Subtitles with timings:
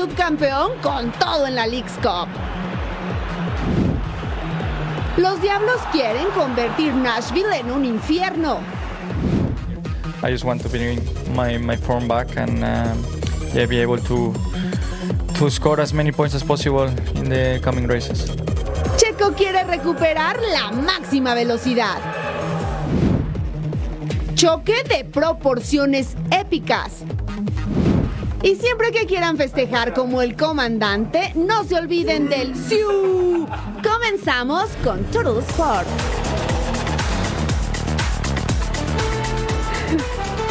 [0.00, 2.26] Subcampeón con todo en la League's Cup.
[5.18, 8.60] Los Diablos quieren convertir Nashville en un infierno.
[10.22, 11.00] I just want to bring
[11.34, 13.04] my, my form back and um,
[13.52, 14.32] yeah, be able to
[15.34, 18.30] to score as many points as possible in the coming races.
[18.96, 21.98] Checo quiere recuperar la máxima velocidad.
[24.34, 27.04] Choque de proporciones épicas.
[28.42, 33.46] Y siempre que quieran festejar como el comandante, no se olviden del Siu.
[33.82, 35.86] Comenzamos con Turtle Sport.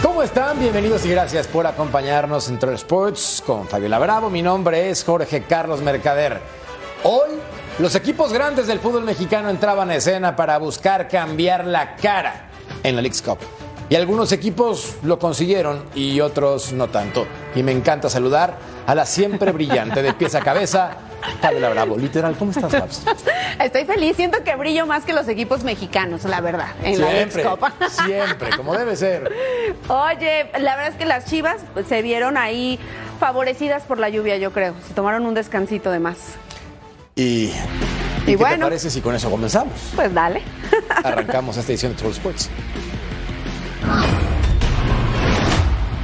[0.03, 0.59] ¿Cómo están?
[0.59, 4.29] Bienvenidos y gracias por acompañarnos en Troll Sports con Fabiola Bravo.
[4.29, 6.39] Mi nombre es Jorge Carlos Mercader.
[7.03, 7.29] Hoy,
[7.79, 12.49] los equipos grandes del fútbol mexicano entraban a escena para buscar cambiar la cara
[12.83, 13.39] en la League's Cup.
[13.89, 17.25] Y algunos equipos lo consiguieron y otros no tanto.
[17.55, 20.91] Y me encanta saludar a la siempre brillante de pies a cabeza,
[21.41, 21.97] Fabiola Bravo.
[21.97, 23.03] Literal, ¿cómo estás, Fabs?
[23.59, 27.43] Estoy feliz, siento que brillo más que los equipos mexicanos, la verdad, en la Siempre,
[27.43, 28.05] League's Cup.
[28.05, 29.31] siempre, como debe ser.
[29.87, 32.79] Oye, la verdad es que las Chivas se vieron ahí
[33.19, 34.75] favorecidas por la lluvia, yo creo.
[34.87, 36.35] Se tomaron un descansito de más.
[37.15, 37.51] Y,
[38.27, 39.73] ¿y Y qué te parece si con eso comenzamos?
[39.95, 40.43] Pues dale.
[41.03, 42.49] Arrancamos esta edición de Troll Sports.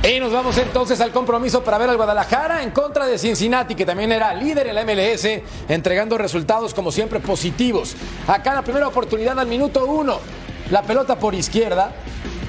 [0.08, 3.88] Y nos vamos entonces al compromiso para ver al Guadalajara en contra de Cincinnati, que
[3.88, 5.28] también era líder en la MLS,
[5.68, 7.96] entregando resultados como siempre positivos.
[8.28, 10.20] Acá la primera oportunidad al minuto uno.
[10.70, 11.92] La pelota por izquierda.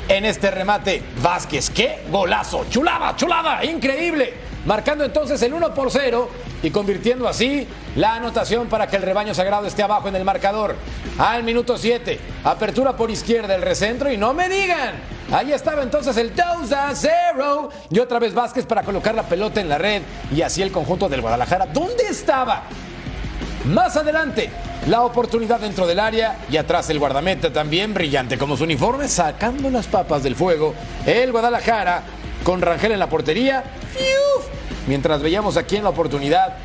[0.06, 1.70] En este remate, Vázquez.
[1.70, 2.66] ¡Qué golazo!
[2.68, 3.64] ¡Chulada, chulada!
[3.64, 4.45] ¡Increíble!
[4.66, 6.28] Marcando entonces el 1 por 0
[6.62, 10.74] y convirtiendo así la anotación para que el rebaño sagrado esté abajo en el marcador.
[11.18, 14.94] Al minuto 7, apertura por izquierda, el recentro y no me digan.
[15.30, 19.60] Ahí estaba entonces el 2 a 0 y otra vez Vázquez para colocar la pelota
[19.60, 20.02] en la red
[20.34, 21.66] y así el conjunto del Guadalajara.
[21.66, 22.64] ¿Dónde estaba?
[23.66, 24.50] Más adelante,
[24.88, 29.70] la oportunidad dentro del área y atrás el guardameta también brillante como su uniforme, sacando
[29.70, 30.74] las papas del fuego.
[31.04, 32.02] El Guadalajara
[32.44, 33.64] con Rangel en la portería.
[33.92, 34.55] ¡Fiuf!
[34.86, 36.56] Mientras veíamos aquí en la oportunidad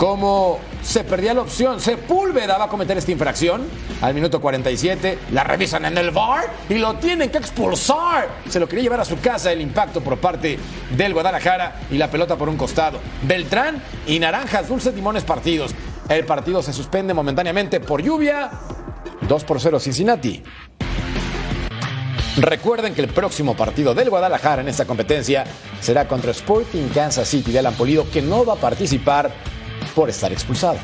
[0.00, 1.78] cómo se perdía la opción.
[1.78, 3.68] Sepúlveda va a cometer esta infracción
[4.00, 5.18] al minuto 47.
[5.32, 8.28] La revisan en el VAR y lo tienen que expulsar.
[8.48, 10.58] Se lo quería llevar a su casa el impacto por parte
[10.96, 12.98] del Guadalajara y la pelota por un costado.
[13.22, 15.74] Beltrán y Naranjas, dulces limones partidos.
[16.08, 18.50] El partido se suspende momentáneamente por lluvia.
[19.20, 20.42] 2 por 0 Cincinnati.
[22.36, 25.44] Recuerden que el próximo partido del Guadalajara en esta competencia
[25.80, 29.32] será contra Sporting Kansas City de Alan Polido, que no va a participar
[29.94, 30.78] por estar expulsado.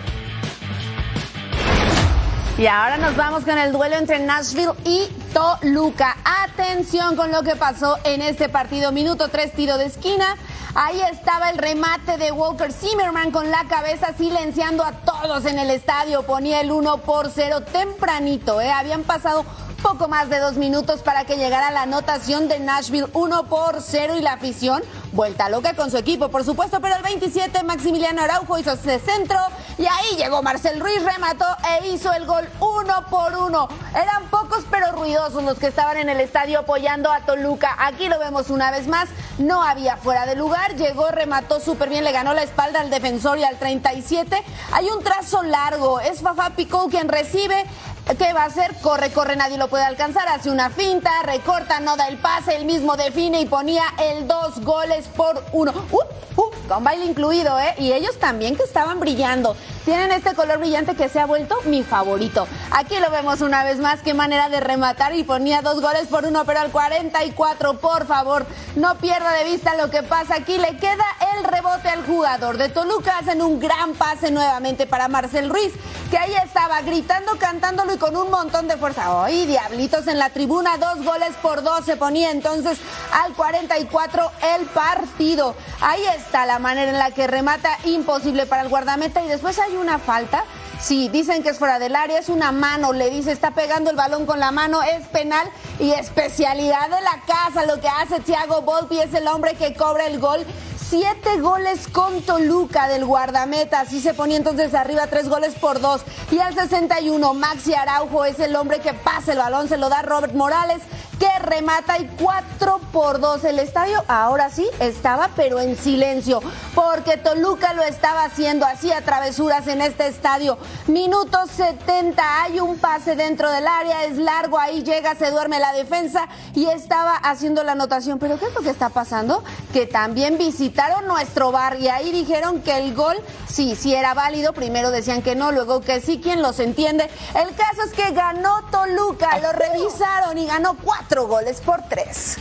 [2.59, 6.17] Y ahora nos vamos con el duelo entre Nashville y Toluca.
[6.25, 8.93] Atención con lo que pasó en este partido.
[8.93, 10.37] Minuto 3, tiro de esquina.
[10.75, 15.71] Ahí estaba el remate de Walker Zimmerman con la cabeza silenciando a todos en el
[15.71, 16.23] estadio.
[16.23, 18.61] Ponía el 1 por 0 tempranito.
[18.61, 18.71] ¿eh?
[18.71, 19.45] Habían pasado
[19.87, 24.17] poco más de dos minutos para que llegara la anotación de Nashville 1 por 0
[24.17, 24.83] y la afición
[25.13, 29.39] vuelta loca con su equipo, por supuesto, pero el 27 Maximiliano Araujo hizo ese centro
[29.79, 33.69] y ahí llegó Marcel Ruiz, remató e hizo el gol 1 por 1.
[33.95, 37.77] Eran pocos pero ruidosos los que estaban en el estadio apoyando a Toluca.
[37.79, 42.03] Aquí lo vemos una vez más, no había fuera de lugar, llegó, remató súper bien,
[42.03, 44.43] le ganó la espalda al defensor y al 37.
[44.73, 47.65] Hay un trazo largo, es Fafá Picou quien recibe,
[48.15, 48.73] ¿Qué va a hacer?
[48.83, 50.29] Corre, corre, nadie lo puede alcanzar.
[50.29, 54.61] Hace una finta, recorta, no da el pase, él mismo define y ponía el dos
[54.61, 55.73] goles por uno.
[55.91, 57.75] Uh, uh, con baile incluido, ¿eh?
[57.79, 59.57] Y ellos también que estaban brillando.
[59.87, 62.49] Tienen este color brillante que se ha vuelto mi favorito.
[62.73, 66.27] Aquí lo vemos una vez más, qué manera de rematar y ponía dos goles por
[66.27, 68.45] uno, pero al 44, por favor,
[68.75, 70.59] no pierda de vista lo que pasa aquí.
[70.59, 71.05] Le queda
[71.37, 75.73] el rebote al jugador de Toluca, hacen un gran pase nuevamente para Marcel Ruiz,
[76.11, 79.25] que ahí estaba gritando, cantándolo y con un montón de fuerza.
[79.25, 80.79] ¡Ay, diablitos en la tribuna!
[80.79, 82.79] Dos goles por dos se ponía entonces
[83.13, 85.55] al 44 el partido.
[85.81, 89.76] Ahí está la manera en la que remata imposible para el guardameta y después hay
[89.77, 90.45] una falta.
[90.81, 93.97] Sí, dicen que es fuera del área, es una mano, le dice, está pegando el
[93.97, 97.65] balón con la mano, es penal y especialidad de la casa.
[97.65, 100.45] Lo que hace Thiago Volpi es el hombre que cobra el gol
[100.89, 103.81] siete goles con Toluca del guardameta.
[103.81, 106.03] Así se ponía entonces arriba tres goles por dos.
[106.31, 110.03] Y al 61, Maxi Araujo es el hombre que pasa el balón, se lo da
[110.03, 110.83] Robert Morales
[111.19, 113.45] que remata y 4 por 2.
[113.45, 116.41] El estadio ahora sí estaba, pero en silencio,
[116.75, 120.59] porque Toluca lo estaba haciendo, hacía travesuras en este estadio.
[120.87, 125.73] Minuto 70, hay un pase dentro del área, es largo, ahí llega, se duerme la
[125.73, 128.19] defensa y estaba haciendo la anotación.
[128.19, 129.43] Pero ¿qué es lo que está pasando?
[129.73, 133.17] Que también visitaron nuestro bar y ahí dijeron que el gol
[133.49, 134.53] sí, sí era válido.
[134.53, 137.09] Primero decían que no, luego que sí, ¿quién los entiende?
[137.35, 142.39] El caso es que ganó Toluca, lo revisaron y ganó 4 goles por 3.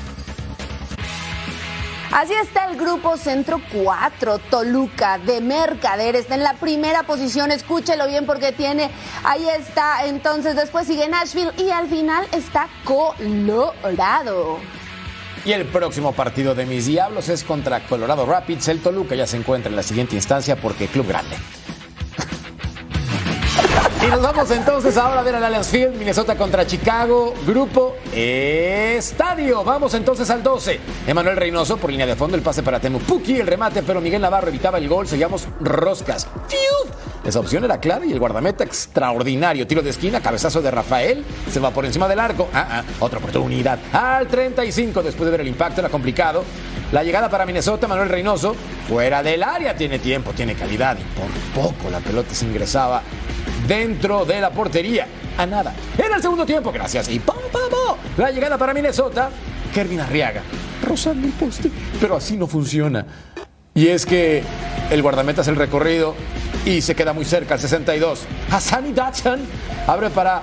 [2.11, 6.15] Así está el grupo Centro 4, Toluca de Mercader.
[6.15, 8.89] Está en la primera posición, escúchelo bien porque tiene,
[9.23, 10.05] ahí está.
[10.05, 14.59] Entonces después sigue Nashville y al final está Colorado.
[15.43, 18.67] Y el próximo partido de mis Diablos es contra Colorado Rapids.
[18.69, 21.35] El Toluca ya se encuentra en la siguiente instancia porque Club Grande.
[24.05, 29.63] Y nos vamos entonces ahora a ver al Allianz Field, Minnesota contra Chicago, grupo Estadio.
[29.63, 30.79] Vamos entonces al 12.
[31.07, 34.21] Emanuel Reynoso por línea de fondo, el pase para Temu Puki, el remate, pero Miguel
[34.21, 36.27] Navarro evitaba el gol, seguíamos roscas.
[37.23, 39.65] Esa opción era clara y el guardameta extraordinario.
[39.65, 42.47] Tiro de esquina, cabezazo de Rafael, se va por encima del arco.
[42.53, 43.79] Ah, ah, otra oportunidad.
[43.91, 46.43] Al 35, después de ver el impacto, era complicado.
[46.91, 48.55] La llegada para Minnesota, Manuel Reynoso,
[48.87, 53.01] fuera del área, tiene tiempo, tiene calidad y por poco la pelota se ingresaba
[53.67, 55.07] dentro de la portería.
[55.37, 55.73] A nada.
[55.97, 57.09] Era el segundo tiempo, gracias.
[57.09, 57.97] Y ¡pum, pum, pum!
[58.17, 59.29] La llegada para Minnesota,
[59.73, 60.43] Kervin Arriaga,
[60.83, 61.71] rozando el poste.
[61.99, 63.05] Pero así no funciona.
[63.73, 64.43] Y es que
[64.91, 66.15] el guardameta hace el recorrido
[66.65, 68.21] y se queda muy cerca, al 62.
[68.51, 69.39] Hassani Dachan
[69.87, 70.41] abre para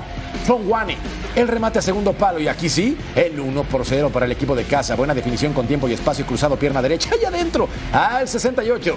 [0.51, 0.97] Wane.
[1.35, 4.55] El remate a segundo palo y aquí sí, el 1 por 0 para el equipo
[4.55, 4.95] de casa.
[4.95, 7.69] Buena definición con tiempo y espacio cruzado, pierna derecha y adentro.
[7.93, 8.97] Al 68.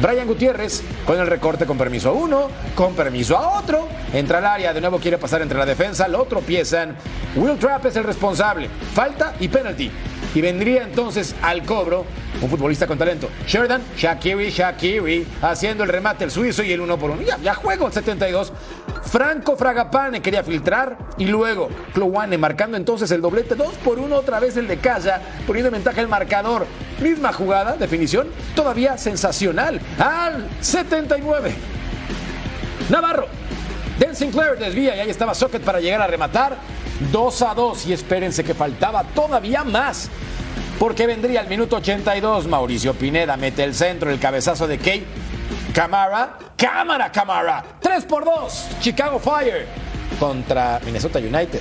[0.00, 3.88] Brian Gutiérrez con el recorte con permiso a uno, con permiso a otro.
[4.12, 6.96] Entra al área, de nuevo quiere pasar entre la defensa, lo tropiezan.
[7.36, 8.68] Will Trapp es el responsable.
[8.94, 9.90] Falta y penalty.
[10.34, 12.06] Y vendría entonces al cobro
[12.40, 13.28] un futbolista con talento.
[13.46, 17.22] Sheridan, Shakiri, Shakiri, haciendo el remate el suizo y el uno por uno.
[17.22, 18.52] Ya, ya juego el 72.
[19.04, 24.40] Franco Fragapane quería filtrar y luego Clowane marcando entonces el doblete 2 por 1 otra
[24.40, 26.66] vez el de Casa, poniendo en ventaja el marcador.
[27.00, 29.80] Misma jugada, definición, todavía sensacional.
[29.98, 31.54] Al 79.
[32.88, 33.26] Navarro.
[33.98, 36.56] Den Sinclair desvía y ahí estaba Socket para llegar a rematar.
[37.10, 40.08] 2 a 2 y espérense que faltaba todavía más.
[40.78, 42.46] Porque vendría al minuto 82.
[42.46, 45.04] Mauricio Pineda mete el centro, el cabezazo de Kate.
[45.72, 47.64] Camara, cámara Camara.
[47.80, 48.66] 3 por 2.
[48.80, 49.66] Chicago Fire
[50.20, 51.60] contra Minnesota United.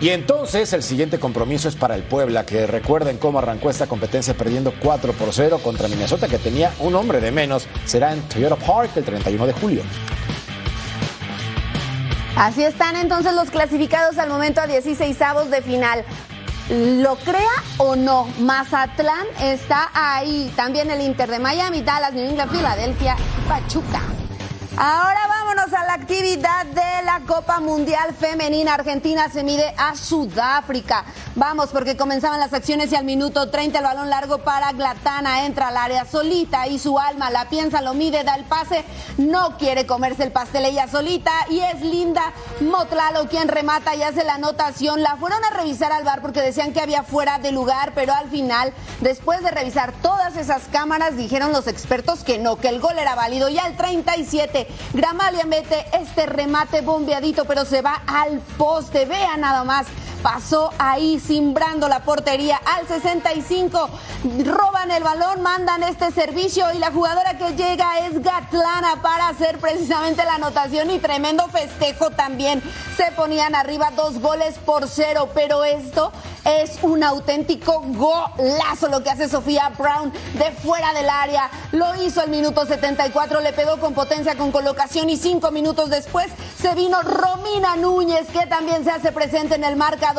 [0.00, 4.34] Y entonces el siguiente compromiso es para el Puebla, que recuerden cómo arrancó esta competencia
[4.34, 7.66] perdiendo 4 por 0 contra Minnesota, que tenía un hombre de menos.
[7.84, 9.82] Será en Toyota Park el 31 de julio.
[12.36, 16.04] Así están entonces los clasificados al momento a 16 avos de final.
[16.70, 20.50] Lo crea o no, Mazatlán está ahí.
[20.56, 23.16] También el Inter de Miami, Dallas, New England, Filadelfia,
[23.46, 24.23] Pachuca.
[24.76, 28.74] Ahora vámonos a la actividad de la Copa Mundial Femenina.
[28.74, 31.04] Argentina se mide a Sudáfrica.
[31.36, 35.68] Vamos, porque comenzaban las acciones y al minuto 30 el balón largo para Glatana entra
[35.68, 38.84] al área solita y su alma la piensa, lo mide, da el pase.
[39.16, 44.24] No quiere comerse el pastel ella solita y es Linda Motlalo quien remata y hace
[44.24, 45.04] la anotación.
[45.04, 48.28] La fueron a revisar al bar porque decían que había fuera de lugar, pero al
[48.28, 52.98] final, después de revisar todas esas cámaras, dijeron los expertos que no, que el gol
[52.98, 53.48] era válido.
[53.48, 59.04] Y al 37 Gramalia mete este remate bombeadito, pero se va al poste.
[59.04, 59.86] Vea nada más.
[60.24, 63.90] Pasó ahí simbrando la portería al 65.
[64.42, 69.58] Roban el balón, mandan este servicio y la jugadora que llega es Gatlana para hacer
[69.58, 72.62] precisamente la anotación y tremendo festejo también.
[72.96, 76.10] Se ponían arriba dos goles por cero, pero esto
[76.46, 81.50] es un auténtico golazo lo que hace Sofía Brown de fuera del área.
[81.72, 86.28] Lo hizo el minuto 74, le pegó con potencia con colocación y cinco minutos después
[86.58, 90.13] se vino Romina Núñez que también se hace presente en el marcador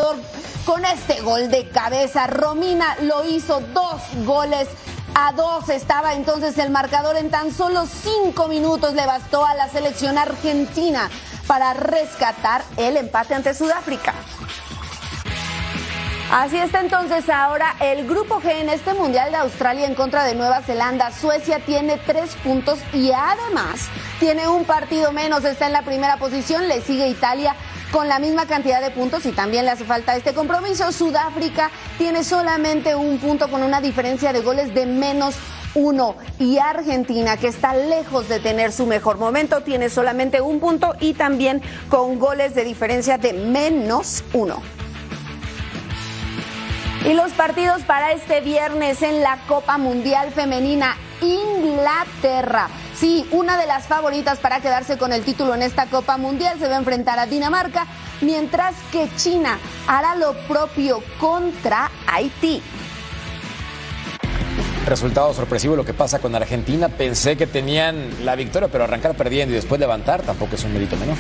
[0.65, 2.27] con este gol de cabeza.
[2.27, 4.67] Romina lo hizo dos goles
[5.17, 9.69] a dos estaba entonces el marcador en tan solo cinco minutos le bastó a la
[9.69, 11.09] selección argentina
[11.47, 14.13] para rescatar el empate ante Sudáfrica.
[16.31, 20.35] Así está entonces ahora el grupo G en este Mundial de Australia en contra de
[20.35, 21.11] Nueva Zelanda.
[21.11, 23.87] Suecia tiene tres puntos y además
[24.19, 27.55] tiene un partido menos, está en la primera posición, le sigue Italia
[27.91, 30.91] con la misma cantidad de puntos y también le hace falta este compromiso.
[30.91, 35.35] Sudáfrica tiene solamente un punto con una diferencia de goles de menos
[35.75, 36.15] uno.
[36.39, 41.13] Y Argentina, que está lejos de tener su mejor momento, tiene solamente un punto y
[41.13, 44.61] también con goles de diferencia de menos uno.
[47.05, 52.67] Y los partidos para este viernes en la Copa Mundial Femenina, Inglaterra.
[52.97, 56.69] Sí, una de las favoritas para quedarse con el título en esta Copa Mundial se
[56.69, 57.87] va a enfrentar a Dinamarca,
[58.21, 62.63] mientras que China hará lo propio contra Haití.
[64.85, 66.89] Resultado sorpresivo lo que pasa con Argentina.
[66.89, 70.95] Pensé que tenían la victoria, pero arrancar perdiendo y después levantar tampoco es un mérito
[70.97, 71.17] menor.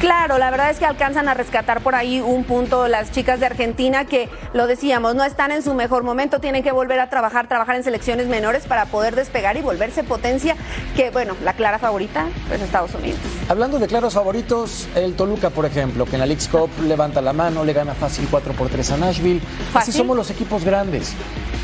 [0.00, 3.46] Claro, la verdad es que alcanzan a rescatar por ahí un punto las chicas de
[3.46, 7.46] Argentina que, lo decíamos, no están en su mejor momento, tienen que volver a trabajar,
[7.46, 10.56] trabajar en selecciones menores para poder despegar y volverse potencia,
[10.96, 13.18] que bueno, la clara favorita es Estados Unidos.
[13.48, 17.34] Hablando de claros favoritos, el Toluca, por ejemplo, que en la League's Cup levanta la
[17.34, 19.40] mano, le gana fácil 4 por 3 a Nashville.
[19.74, 21.14] Así somos los equipos grandes.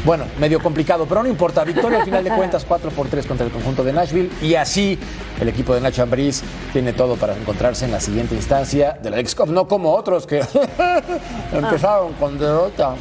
[0.05, 1.63] Bueno, medio complicado, pero no importa.
[1.63, 4.99] Victoria al final de cuentas 4 por 3 contra el conjunto de Nashville y así
[5.39, 6.43] el equipo de Nacho Ambriz
[6.73, 10.27] tiene todo para encontrarse en la siguiente instancia de la League's Cup, no como otros
[10.27, 10.39] que
[11.53, 12.95] empezaron con derrota.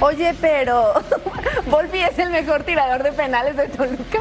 [0.00, 0.92] Oye, pero
[1.70, 4.18] Volpi es el mejor tirador de penales de Toluca.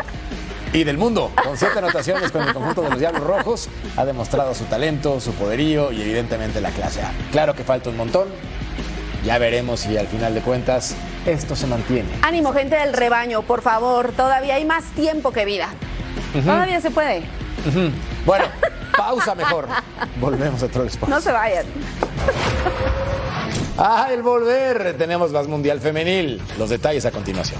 [0.71, 4.55] Y del mundo, con siete anotaciones con el conjunto de los Diablos Rojos, ha demostrado
[4.55, 7.11] su talento, su poderío y evidentemente la clase A.
[7.31, 8.29] Claro que falta un montón,
[9.23, 12.09] ya veremos si al final de cuentas esto se mantiene.
[12.21, 15.69] Ánimo, gente del rebaño, por favor, todavía hay más tiempo que vida.
[16.33, 17.23] Todavía se puede.
[18.25, 18.45] Bueno,
[18.97, 19.67] pausa mejor.
[20.19, 21.09] Volvemos a Troll Sports.
[21.09, 21.65] No se vayan.
[23.77, 24.97] Ah, el volver.
[24.97, 26.41] Tenemos más Mundial Femenil.
[26.57, 27.59] Los detalles a continuación.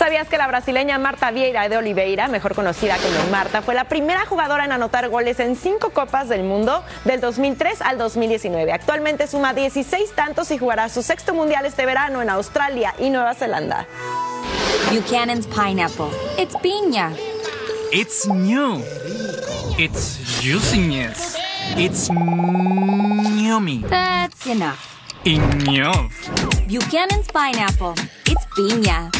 [0.00, 4.24] ¿Sabías que la brasileña Marta Vieira de Oliveira, mejor conocida como Marta, fue la primera
[4.24, 8.72] jugadora en anotar goles en cinco Copas del Mundo del 2003 al 2019?
[8.72, 13.34] Actualmente suma 16 tantos y jugará su sexto mundial este verano en Australia y Nueva
[13.34, 13.86] Zelanda.
[14.90, 16.08] Buchanan's pineapple.
[16.38, 17.12] It's piña.
[17.92, 18.82] It's new.
[19.76, 21.36] It's juiciness.
[21.76, 23.84] It's yummy.
[23.86, 24.96] That's enough.
[25.26, 26.10] Enough.
[26.66, 27.92] Buchanan's pineapple.
[28.24, 29.10] It's piña.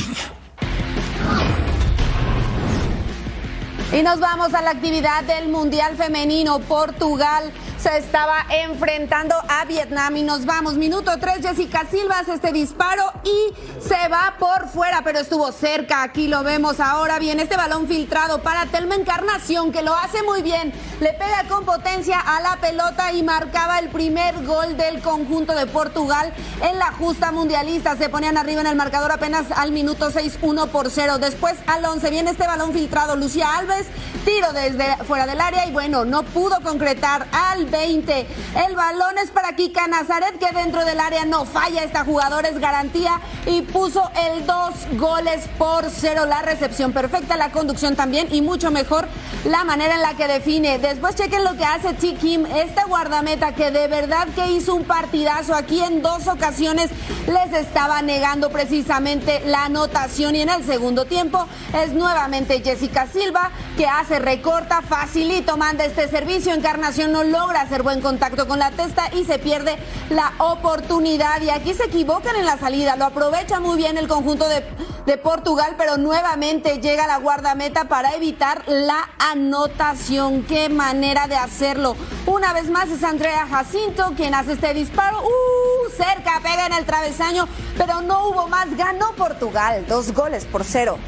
[3.93, 6.61] Y nos vamos a la actividad del Mundial Femenino.
[6.61, 10.75] Portugal se estaba enfrentando a Vietnam y nos vamos.
[10.75, 16.03] Minuto 3, Jessica Silva hace este disparo y se va por fuera, pero estuvo cerca.
[16.03, 17.41] Aquí lo vemos ahora bien.
[17.41, 20.75] Este balón filtrado para Telma Encarnación, que lo hace muy bien.
[21.01, 25.67] Le pega con potencia a la pelota y marcaba el primer gol del conjunto de
[25.67, 27.97] Portugal en la justa mundialista.
[27.97, 31.19] Se ponían arriba en el marcador apenas al minuto 6, 1 por 0.
[31.19, 33.17] Después al 11 viene este balón filtrado.
[33.17, 33.87] Lucía Alves
[34.27, 38.27] tiro desde fuera del área y bueno, no pudo concretar al 20.
[38.67, 42.59] El balón es para Kika Nazaret que dentro del área no falla, esta jugadora es
[42.59, 46.27] garantía y puso el dos goles por cero.
[46.27, 49.07] La recepción perfecta, la conducción también y mucho mejor
[49.45, 50.79] la manera en la que define.
[50.79, 52.15] Después chequen lo que hace T.
[52.15, 56.91] Kim, esta guardameta que de verdad que hizo un partidazo aquí en dos ocasiones
[57.27, 63.51] les estaba negando precisamente la anotación y en el segundo tiempo es nuevamente Jessica Silva
[63.77, 66.53] que hace recorta, facilito, manda este servicio.
[66.53, 69.77] Encarnación no logra hacer buen contacto con la testa y se pierde
[70.11, 71.41] la oportunidad.
[71.43, 74.65] Y aquí se equivocan en la salida, lo aprovecha muy bien el conjunto de,
[75.07, 80.43] de Portugal, pero nuevamente llega la guardameta para evitar la anotación.
[80.45, 81.97] Qué manera de hacerlo.
[82.27, 85.23] Una vez más es Andrea Jacinto quien hace este disparo.
[85.23, 88.77] Uh, cerca, pega en el travesaño, pero no hubo más.
[88.77, 90.99] Ganó Portugal, dos goles por cero.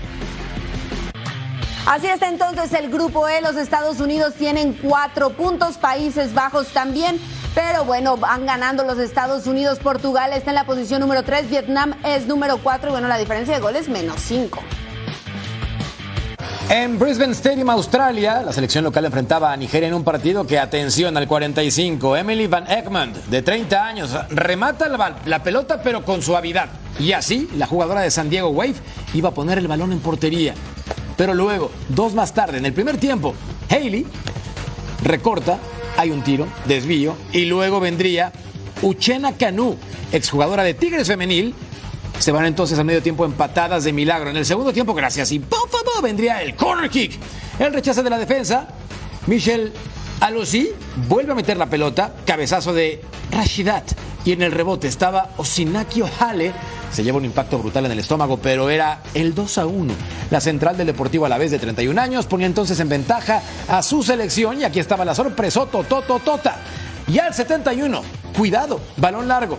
[1.87, 3.41] Así está entonces el grupo E.
[3.41, 7.21] Los Estados Unidos tienen cuatro puntos, Países Bajos también.
[7.57, 9.81] Pero bueno, van ganando los Estados Unidos.
[9.81, 13.55] Portugal está en la posición número 3, Vietnam es número 4 y bueno, la diferencia
[13.55, 14.61] de goles menos 5.
[16.71, 21.17] En Brisbane Stadium, Australia, la selección local enfrentaba a Nigeria en un partido que, atención
[21.17, 26.69] al 45, Emily Van Ekman, de 30 años, remata la, la, pelota pero con suavidad.
[26.99, 28.77] Y así, la jugadora de San Diego Wave
[29.13, 30.55] iba a poner el balón en portería.
[31.17, 33.35] Pero luego, dos más tarde, en el primer tiempo,
[33.71, 34.07] Haley
[35.03, 35.59] recorta,
[35.97, 38.33] hay un tiro, desvío, y luego vendría
[38.83, 39.77] Uchena Canu,
[40.13, 41.55] exjugadora de Tigres Femenil.
[42.19, 44.31] Se van entonces al medio tiempo empatadas de milagro.
[44.31, 47.19] En el segundo tiempo, gracias y po, po, po, vendría el corner kick.
[47.59, 48.69] El rechazo de la defensa.
[49.27, 49.73] Michelle
[50.21, 50.71] Alossi
[51.09, 52.15] vuelve a meter la pelota.
[52.25, 53.01] Cabezazo de
[53.31, 53.93] Rashidat.
[54.25, 56.53] Y en el rebote estaba Osinaki Ohale.
[56.93, 59.95] Se lleva un impacto brutal en el estómago, pero era el 2 a 1.
[60.31, 63.83] La central del Deportivo a la vez de 31 años ponía entonces en ventaja a
[63.83, 64.61] su selección.
[64.61, 66.57] Y aquí estaba la sorpresa, Toto, Tota.
[67.09, 68.03] Y al 71,
[68.37, 69.59] cuidado, balón largo.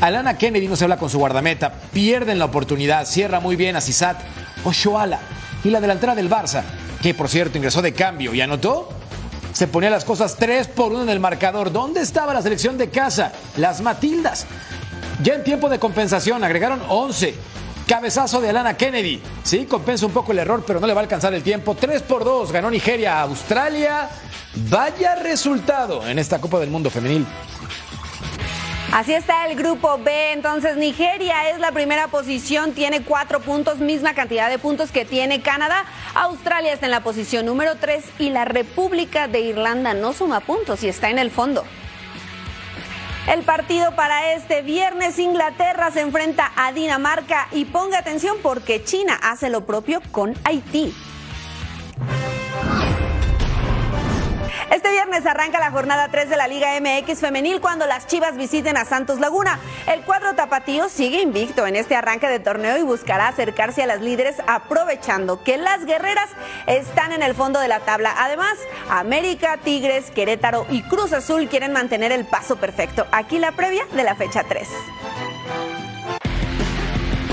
[0.00, 3.82] Alana Kennedy no se habla con su guardameta, pierden la oportunidad, cierra muy bien a
[3.82, 4.18] Cisat
[4.64, 5.20] Oshoala.
[5.62, 6.62] Y la delantera del Barça,
[7.02, 8.88] que por cierto ingresó de cambio y anotó,
[9.52, 11.72] se ponía las cosas 3 por 1 en el marcador.
[11.72, 13.32] ¿Dónde estaba la selección de casa?
[13.56, 14.46] Las Matildas.
[15.22, 17.34] Ya en tiempo de compensación agregaron 11.
[17.86, 19.20] Cabezazo de Alana Kennedy.
[19.42, 21.74] Sí, compensa un poco el error, pero no le va a alcanzar el tiempo.
[21.74, 24.08] 3 por 2 ganó Nigeria a Australia.
[24.68, 27.26] Vaya resultado en esta Copa del Mundo Femenil.
[28.92, 30.32] Así está el grupo B.
[30.32, 35.42] Entonces, Nigeria es la primera posición, tiene cuatro puntos, misma cantidad de puntos que tiene
[35.42, 35.84] Canadá.
[36.14, 40.82] Australia está en la posición número 3 y la República de Irlanda no suma puntos
[40.82, 41.64] y está en el fondo.
[43.28, 49.20] El partido para este viernes, Inglaterra se enfrenta a Dinamarca y ponga atención porque China
[49.22, 50.92] hace lo propio con Haití.
[54.70, 58.76] Este viernes arranca la jornada 3 de la Liga MX femenil cuando las Chivas visiten
[58.76, 59.58] a Santos Laguna.
[59.88, 64.00] El cuadro tapatío sigue invicto en este arranque de torneo y buscará acercarse a las
[64.00, 66.30] líderes aprovechando que las guerreras
[66.68, 68.14] están en el fondo de la tabla.
[68.16, 68.56] Además,
[68.88, 73.08] América, Tigres, Querétaro y Cruz Azul quieren mantener el paso perfecto.
[73.10, 74.68] Aquí la previa de la fecha 3.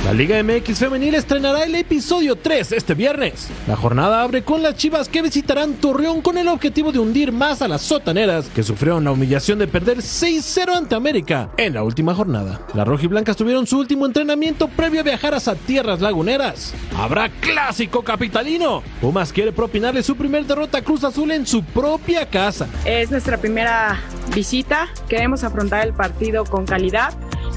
[0.08, 3.50] La Liga MX Femenil estrenará el episodio 3 este viernes.
[3.68, 7.62] La jornada abre con las chivas que visitarán Torreón con el objetivo de hundir más
[7.62, 12.16] a las sotaneras que sufrieron la humillación de perder 6-0 ante América en la última
[12.16, 12.62] jornada.
[12.74, 16.74] Las rojiblancas tuvieron su último entrenamiento previo a viajar a tierras laguneras.
[16.96, 18.84] Habrá clásico capitalino.
[19.02, 22.70] Pumas quiere propinarle su primer derrota a Cruz Azul en su propia casa.
[22.86, 24.00] Es nuestra primera
[24.34, 24.88] visita.
[25.10, 27.14] Queremos afrontar el partido con calidad,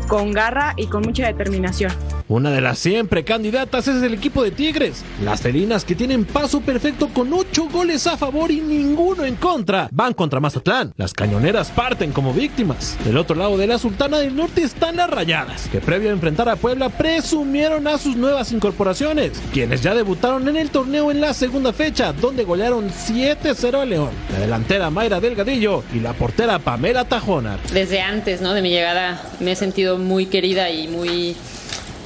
[0.09, 1.93] con garra y con mucha determinación.
[2.31, 5.05] Una de las siempre candidatas es el equipo de Tigres.
[5.25, 9.89] Las felinas que tienen paso perfecto con 8 goles a favor y ninguno en contra
[9.91, 10.95] van contra Mazatlán.
[10.97, 12.97] Las cañoneras parten como víctimas.
[13.05, 16.49] Del otro lado de la Sultana del Norte están las rayadas, que previo a enfrentar
[16.49, 21.35] a Puebla presumieron a sus nuevas incorporaciones, quienes ya debutaron en el torneo en la
[21.35, 24.11] segunda fecha, donde golearon 7-0 a León.
[24.31, 27.59] La delantera Mayra Delgadillo y la portera Pamela Tajona.
[27.73, 28.55] Desde antes ¿no?
[28.55, 31.35] de mi llegada me he sentido muy querida y muy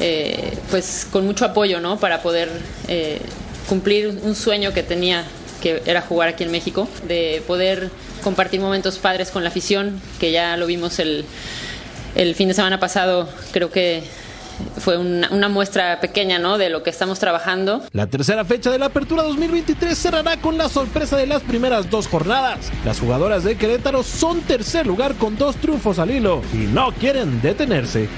[0.01, 1.99] eh, pues con mucho apoyo, ¿no?
[1.99, 2.51] Para poder
[2.89, 3.21] eh,
[3.69, 5.25] cumplir un sueño que tenía,
[5.63, 7.91] que era jugar aquí en México, de poder
[8.23, 11.25] compartir momentos padres con la afición, que ya lo vimos el,
[12.15, 14.03] el fin de semana pasado, creo que
[14.79, 16.59] fue una, una, muestra pequeña ¿no?
[16.59, 17.83] de lo que estamos trabajando.
[17.93, 22.07] La tercera fecha de la Apertura 2023 cerrará con la sorpresa de las primeras dos
[22.07, 22.71] jornadas.
[22.85, 27.41] Las jugadoras de Querétaro son tercer lugar con dos triunfos al hilo y no quieren
[27.43, 28.09] detenerse.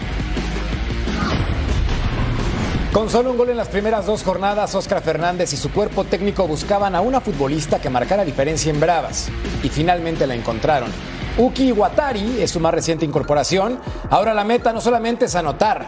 [2.92, 6.46] Con solo un gol en las primeras dos jornadas, Oscar Fernández y su cuerpo técnico
[6.46, 9.28] buscaban a una futbolista que marcara diferencia en Bravas.
[9.62, 10.90] Y finalmente la encontraron.
[11.36, 13.78] Uki Watari es su más reciente incorporación.
[14.08, 15.86] Ahora la meta no solamente es anotar,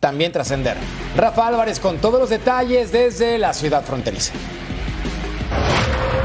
[0.00, 0.78] también trascender.
[1.14, 4.32] Rafa Álvarez con todos los detalles desde la ciudad fronteriza.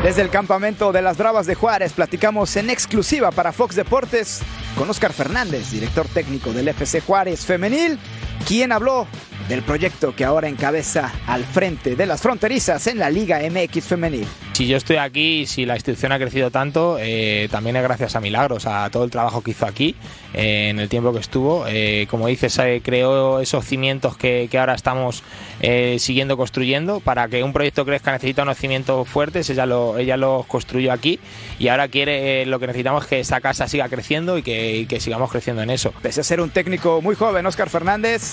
[0.03, 4.41] Desde el campamento de las Bravas de Juárez platicamos en exclusiva para Fox Deportes
[4.75, 7.99] con Oscar Fernández, director técnico del FC Juárez Femenil,
[8.41, 9.07] quien habló
[9.47, 14.25] del proyecto que ahora encabeza al frente de las fronterizas en la Liga MX Femenil.
[14.53, 18.21] Si yo estoy aquí, si la institución ha crecido tanto, eh, también es gracias a
[18.21, 19.95] Milagros, a todo el trabajo que hizo aquí
[20.33, 21.65] eh, en el tiempo que estuvo.
[21.67, 25.23] Eh, como dices, creó esos cimientos que, que ahora estamos
[25.97, 26.99] siguiendo construyendo.
[26.99, 31.19] Para que un proyecto crezca necesita unos cimientos fuertes, ella, lo, ella los construyó aquí
[31.59, 34.85] y ahora quiere, lo que necesitamos es que esa casa siga creciendo y que, y
[34.85, 35.93] que sigamos creciendo en eso.
[36.01, 38.30] Pese a ser un técnico muy joven, Oscar Fernández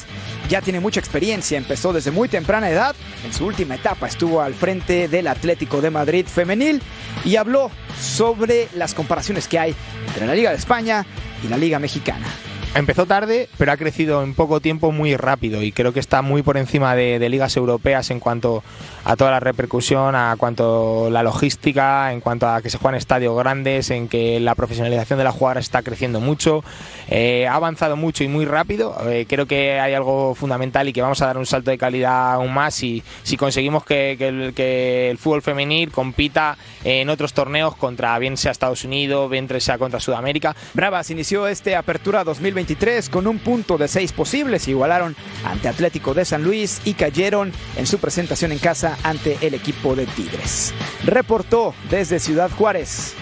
[0.48, 4.54] ya tiene mucha experiencia, empezó desde muy temprana edad, en su última etapa estuvo al
[4.54, 6.82] frente del Atlético de Madrid femenil
[7.24, 9.74] y habló sobre las comparaciones que hay
[10.06, 11.06] entre la Liga de España
[11.44, 12.26] y la Liga Mexicana.
[12.74, 16.42] Empezó tarde, pero ha crecido en poco tiempo muy rápido y creo que está muy
[16.42, 18.62] por encima de, ligas europeas en cuanto
[19.08, 23.34] a toda la repercusión, a cuanto la logística, en cuanto a que se juegan estadios
[23.38, 26.62] grandes, en que la profesionalización de la jugadora está creciendo mucho.
[27.08, 28.94] Eh, ha avanzado mucho y muy rápido.
[29.08, 32.34] Eh, creo que hay algo fundamental y que vamos a dar un salto de calidad
[32.34, 38.36] aún más si, si conseguimos que, el, fútbol femenil compita en otros torneos contra bien
[38.36, 40.54] sea Estados Unidos, bien sea contra Sudamérica.
[40.74, 44.68] Bravas inició este Apertura 2020 con un punto de seis posibles.
[44.68, 45.16] Igualaron
[45.46, 49.94] ante Atlético de San Luis y cayeron en su presentación en casa ante el equipo
[49.94, 50.74] de Tigres.
[51.04, 53.14] Reportó desde Ciudad Juárez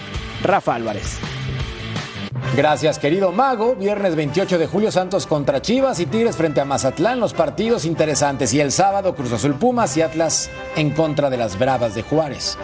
[0.43, 1.17] Rafa Álvarez.
[2.55, 3.75] Gracias, querido Mago.
[3.75, 7.19] Viernes 28 de julio, Santos contra Chivas y Tigres frente a Mazatlán.
[7.19, 8.53] Los partidos interesantes.
[8.53, 12.57] Y el sábado, Cruz Azul Pumas y Atlas en contra de las Bravas de Juárez.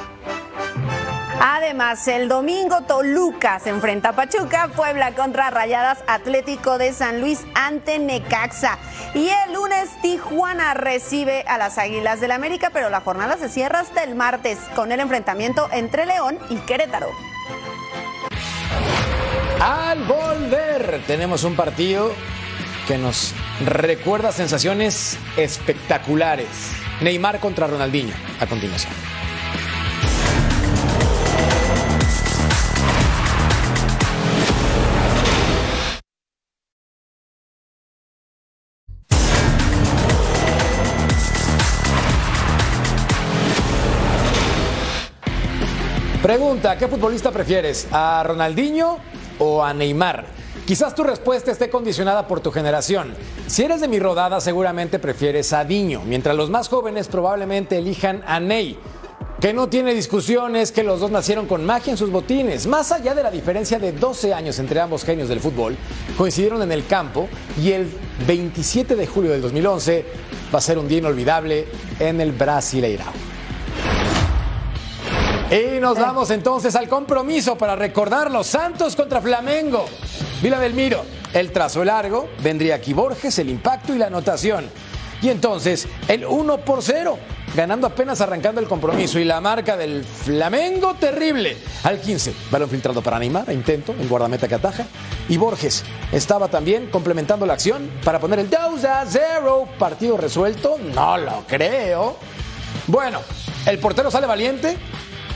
[1.46, 7.42] Además, el domingo Toluca se enfrenta a Pachuca, Puebla contra Rayadas Atlético de San Luis
[7.54, 8.78] ante Necaxa.
[9.14, 13.82] Y el lunes Tijuana recibe a las Águilas del América, pero la jornada se cierra
[13.82, 17.10] hasta el martes con el enfrentamiento entre León y Querétaro.
[19.60, 22.14] Al volver tenemos un partido
[22.88, 23.34] que nos
[23.66, 26.48] recuerda sensaciones espectaculares.
[27.02, 29.13] Neymar contra Ronaldinho a continuación.
[46.24, 47.86] Pregunta, ¿qué futbolista prefieres?
[47.92, 48.98] ¿A Ronaldinho
[49.40, 50.24] o a Neymar?
[50.66, 53.14] Quizás tu respuesta esté condicionada por tu generación.
[53.48, 58.24] Si eres de mi rodada, seguramente prefieres a Diño, mientras los más jóvenes probablemente elijan
[58.26, 58.80] a Ney.
[59.42, 62.68] Que no tiene discusiones que los dos nacieron con magia en sus botines.
[62.68, 65.76] Más allá de la diferencia de 12 años entre ambos genios del fútbol,
[66.18, 67.28] coincidieron en el campo
[67.62, 67.92] y el
[68.26, 70.06] 27 de julio del 2011
[70.56, 71.68] va a ser un día inolvidable
[72.00, 73.33] en el Brasileirao.
[75.54, 78.44] Y nos vamos entonces al compromiso para recordarlo.
[78.44, 79.86] Santos contra Flamengo.
[80.42, 84.68] Vila Belmiro, el trazo largo, vendría aquí Borges, el impacto y la anotación.
[85.22, 87.20] Y entonces el 1 por 0,
[87.56, 89.20] ganando apenas arrancando el compromiso.
[89.20, 91.56] Y la marca del Flamengo terrible.
[91.84, 94.88] Al 15, balón filtrado para Neymar, intento, el guardameta que ataja.
[95.30, 99.68] Y Borges estaba también complementando la acción para poner el 2 a 0.
[99.78, 102.18] Partido resuelto, no lo creo.
[102.88, 103.20] Bueno,
[103.66, 104.78] el portero sale valiente,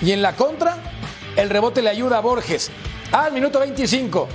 [0.01, 0.77] y en la contra,
[1.35, 2.69] el rebote le ayuda a Borges.
[3.11, 4.27] Al minuto 25,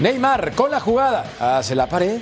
[0.00, 2.20] Neymar con la jugada hace la pared.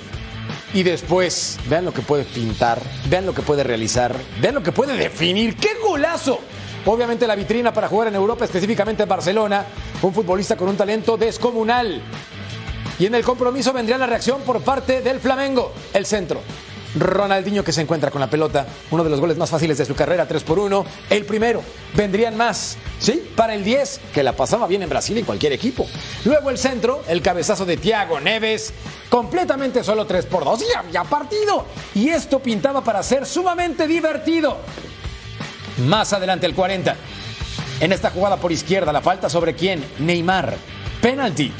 [0.73, 4.71] Y después, vean lo que puede pintar, vean lo que puede realizar, vean lo que
[4.71, 5.55] puede definir.
[5.55, 6.39] ¡Qué golazo!
[6.85, 9.65] Obviamente la vitrina para jugar en Europa, específicamente en Barcelona,
[10.01, 12.01] un futbolista con un talento descomunal.
[12.99, 16.41] Y en el compromiso vendría la reacción por parte del Flamengo, el centro.
[16.95, 19.95] Ronaldinho que se encuentra con la pelota, uno de los goles más fáciles de su
[19.95, 20.85] carrera, 3 por 1.
[21.09, 21.61] El primero,
[21.95, 23.31] vendrían más, ¿sí?
[23.35, 25.87] Para el 10, que la pasaba bien en Brasil en cualquier equipo.
[26.25, 28.73] Luego el centro, el cabezazo de Thiago Neves,
[29.09, 31.65] completamente solo 3 por 2 y había partido.
[31.93, 34.57] Y esto pintaba para ser sumamente divertido.
[35.85, 36.95] Más adelante el 40.
[37.79, 39.83] En esta jugada por izquierda, la falta sobre quién?
[39.99, 40.55] Neymar.
[41.01, 41.53] Penalty.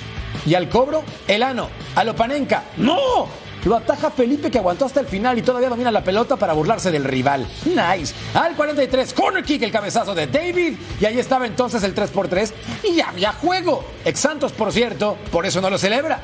[0.46, 1.70] Y al cobro, Elano.
[1.96, 2.64] A Lopanenka.
[2.78, 3.49] ¡No!
[3.66, 6.92] Lo ataja Felipe que aguantó hasta el final y todavía domina la pelota para burlarse
[6.92, 7.48] del rival.
[7.66, 8.14] Nice.
[8.34, 10.78] Al 43, corner kick, el cabezazo de David.
[11.00, 13.84] Y ahí estaba entonces el 3 por 3 y había juego.
[14.06, 16.22] Ex Santos, por cierto, por eso no lo celebra.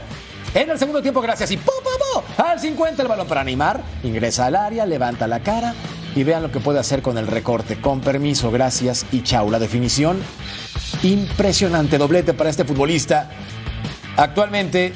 [0.54, 2.50] En el segundo tiempo, gracias y ¡pum, pum, partido.
[2.50, 5.74] Al 50 el balón para animar, ingresa al área, levanta la cara
[6.16, 7.80] y vean lo que puede hacer con el recorte.
[7.82, 9.52] Con permiso, gracias y chau.
[9.52, 10.22] La definición
[11.04, 13.30] impresionante, doblete para este futbolista.
[14.18, 14.94] Actualmente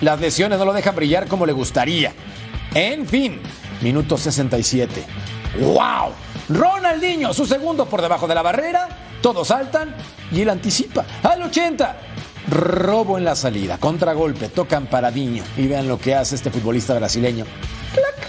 [0.00, 2.12] las lesiones no lo dejan brillar como le gustaría.
[2.74, 3.40] En fin,
[3.80, 5.04] minuto 67.
[5.60, 6.12] ¡Wow!
[6.48, 8.88] Ronaldinho, su segundo por debajo de la barrera.
[9.22, 9.94] Todos saltan
[10.30, 11.04] y él anticipa.
[11.22, 11.96] Al 80.
[12.50, 13.78] Robo en la salida.
[13.78, 14.48] Contragolpe.
[14.48, 15.42] Tocan Paradiño.
[15.56, 17.44] Y vean lo que hace este futbolista brasileño.
[17.94, 18.28] ¡Clac!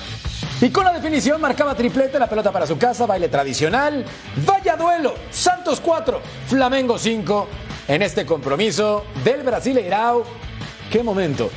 [0.60, 4.04] Y con la definición marcaba triplete, la pelota para su casa, baile tradicional.
[4.44, 5.14] Vaya duelo.
[5.30, 7.48] Santos 4, Flamengo 5.
[7.90, 10.47] En este compromiso del Brasileirao.
[10.92, 11.50] ¡Qué momento!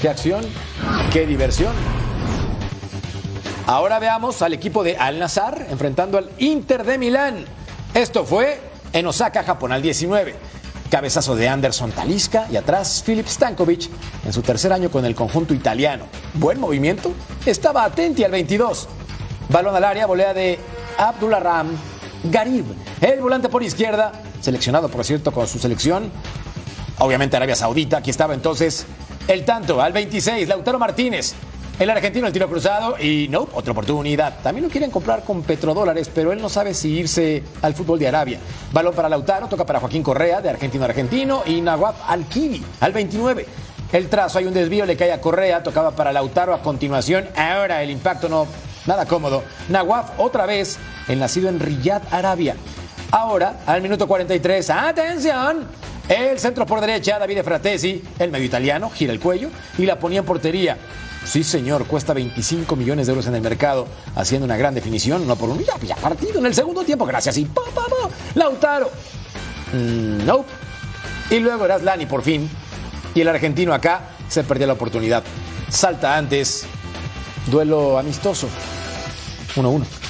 [0.00, 0.42] ¡Qué acción!
[1.12, 1.74] ¡Qué diversión!
[3.66, 7.44] Ahora veamos al equipo de Al Nazar enfrentando al Inter de Milán.
[7.92, 8.60] Esto fue
[8.92, 10.34] en Osaka, Japón, al 19.
[10.90, 13.90] Cabezazo de Anderson Talisca y atrás Filip Stankovic
[14.24, 16.06] en su tercer año con el conjunto italiano.
[16.34, 17.12] Buen movimiento.
[17.44, 18.88] Estaba atenti al 22.
[19.50, 20.58] Balón al área, volea de
[20.96, 21.68] Abdullah Ram
[22.24, 22.64] Garib.
[23.00, 26.10] El volante por izquierda, seleccionado por cierto con su selección.
[26.98, 27.98] Obviamente Arabia Saudita.
[27.98, 28.86] Aquí estaba entonces
[29.28, 30.48] el tanto al 26.
[30.48, 31.34] Lautaro Martínez.
[31.76, 34.34] El argentino el tiro cruzado y no, otra oportunidad.
[34.44, 38.06] También lo quieren comprar con petrodólares, pero él no sabe si irse al fútbol de
[38.06, 38.38] Arabia.
[38.72, 42.92] Balón para Lautaro, toca para Joaquín Correa, de argentino a argentino, y Nawab Al-Kibi, al
[42.92, 43.46] 29.
[43.92, 47.28] El trazo, hay un desvío, le cae a Correa, tocaba para Lautaro a continuación.
[47.36, 48.46] Ahora el impacto no,
[48.86, 49.42] nada cómodo.
[49.68, 50.78] Nawab otra vez,
[51.08, 52.54] el nacido en Riyadh, Arabia.
[53.10, 55.83] Ahora, al minuto 43, ¡atención!
[56.08, 60.20] El centro por derecha, Davide Fratesi, el medio italiano, gira el cuello y la ponía
[60.20, 60.76] en portería.
[61.24, 65.36] Sí, señor, cuesta 25 millones de euros en el mercado, haciendo una gran definición, no
[65.36, 67.38] por un ya, partido en el segundo tiempo, gracias.
[67.38, 68.90] Y pa, pa, pa, Lautaro.
[69.72, 70.48] Mm, nope.
[71.30, 72.48] Y luego Lani por fin.
[73.14, 75.22] Y el argentino acá se perdió la oportunidad.
[75.70, 76.66] Salta antes.
[77.46, 78.48] Duelo amistoso.
[79.56, 80.03] 1-1.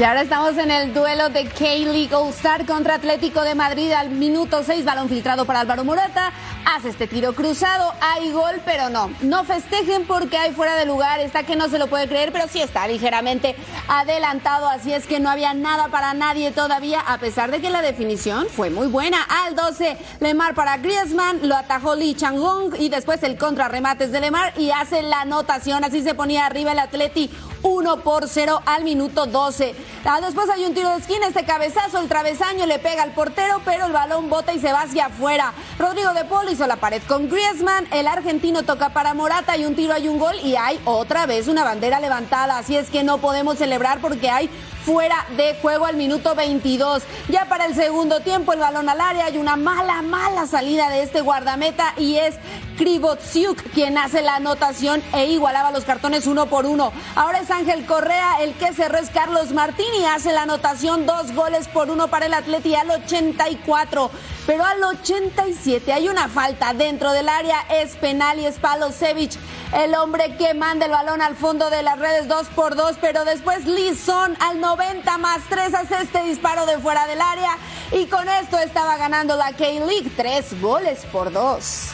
[0.00, 4.62] Y ahora estamos en el duelo de K-League All-Star contra Atlético de Madrid al minuto
[4.62, 6.32] 6, balón filtrado para Álvaro Morata,
[6.66, 11.20] hace este tiro cruzado, hay gol, pero no, no festejen porque hay fuera de lugar,
[11.20, 13.56] está que no se lo puede creer, pero sí está ligeramente
[13.88, 17.82] adelantado, así es que no había nada para nadie todavía, a pesar de que la
[17.82, 19.22] definición fue muy buena.
[19.44, 24.52] Al 12, Lemar para Griezmann, lo atajó Lee Chang-hong y después el contrarremate de Lemar
[24.58, 27.30] y hace la anotación, así se ponía arriba el Atleti
[27.62, 29.74] 1 por 0 al minuto 12.
[30.04, 33.60] Ah, después hay un tiro de esquina, este cabezazo, el travesaño le pega al portero,
[33.64, 35.52] pero el balón bota y se va hacia afuera.
[35.78, 39.76] Rodrigo de Paul hizo la pared con Griezmann, el argentino toca para Morata, y un
[39.76, 42.58] tiro, hay un gol y hay otra vez una bandera levantada.
[42.58, 44.50] Así es que no podemos celebrar porque hay
[44.90, 47.04] fuera de juego al minuto 22.
[47.28, 51.04] Ya para el segundo tiempo, el balón al área, hay una mala, mala salida de
[51.04, 52.34] este guardameta y es
[52.76, 56.92] Krivotsiuk quien hace la anotación e igualaba los cartones uno por uno.
[57.14, 61.32] Ahora es Ángel Correa, el que cerró es Carlos Martín y hace la anotación, dos
[61.34, 64.10] goles por uno para el Atleti al 84.
[64.46, 69.32] Pero al 87 hay una falta dentro del área, es penal y es Palosevic,
[69.74, 73.24] el hombre que manda el balón al fondo de las redes dos por dos, pero
[73.24, 74.79] después Lison al 90
[75.18, 77.50] más 3 hace este disparo de fuera del área
[77.92, 81.90] y con esto estaba ganando la K-League, tres goles por dos.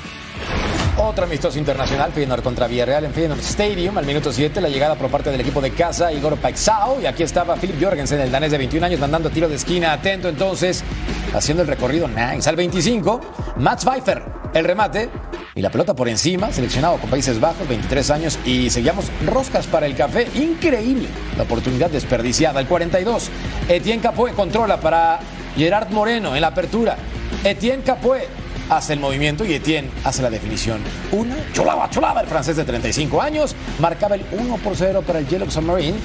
[0.98, 3.98] Otro amistoso internacional, Feyenoord contra Villarreal en Feyenoord Stadium.
[3.98, 7.02] Al minuto 7, la llegada por parte del equipo de casa, Igor Paixao.
[7.02, 9.92] Y aquí estaba Philip Jorgensen, el danés de 21 años, mandando tiro de esquina.
[9.92, 10.82] Atento entonces,
[11.34, 12.48] haciendo el recorrido nice.
[12.48, 13.20] Al 25,
[13.58, 14.22] Mats Pfeiffer,
[14.54, 15.10] el remate.
[15.54, 18.38] Y la pelota por encima, seleccionado con Países Bajos, 23 años.
[18.46, 20.28] Y seguíamos roscas para el café.
[20.34, 21.08] Increíble.
[21.36, 22.58] La oportunidad desperdiciada.
[22.58, 23.28] Al 42,
[23.68, 25.20] Etienne Capoe controla para
[25.58, 26.96] Gerard Moreno en la apertura.
[27.44, 30.80] Etienne Capoe hace el movimiento y Etienne hace la definición.
[31.12, 35.28] Una, chulaba, chulaba, el francés de 35 años, marcaba el 1 por 0 para el
[35.28, 35.98] Yellow Submarine.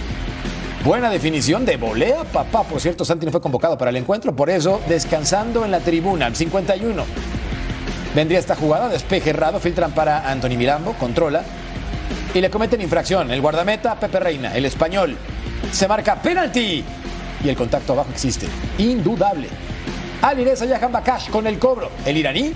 [0.84, 2.63] Buena definición de volea, papá.
[2.63, 6.28] Por cierto, Santi no fue convocado para el encuentro, por eso descansando en la tribuna,
[6.28, 7.04] el 51.
[8.15, 11.43] Vendría esta jugada, despeje errado, filtran para Anthony Mirambo, controla
[12.34, 13.32] y le cometen infracción.
[13.32, 15.15] El guardameta, Pepe Reina, el español,
[15.71, 16.84] se marca penalti
[17.43, 18.47] y el contacto abajo existe.
[18.78, 19.70] Indudable.
[20.21, 21.89] Alireza Yahan Bakash con el cobro.
[22.05, 22.53] El iraní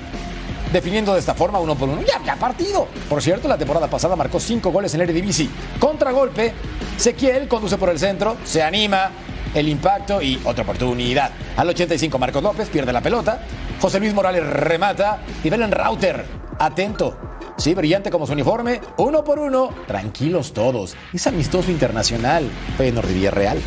[0.71, 2.01] definiendo de esta forma uno por uno.
[2.01, 2.88] Ya, ya partido.
[3.10, 5.49] Por cierto, la temporada pasada marcó cinco goles en el Eredivisie.
[5.80, 6.54] Contragolpe.
[6.97, 9.12] Sequiel conduce por el centro, se anima,
[9.54, 11.32] el impacto y otra oportunidad.
[11.58, 13.41] Al 85 Marcos López pierde la pelota.
[13.82, 16.25] José Luis Morales remata y Belen Rauter.
[16.60, 17.17] Atento.
[17.58, 18.82] Sí, brillante como su uniforme.
[18.97, 19.69] Uno por uno.
[19.88, 20.95] Tranquilos todos.
[21.13, 22.49] Es amistoso internacional.
[22.78, 23.58] Feyenoord Villarreal.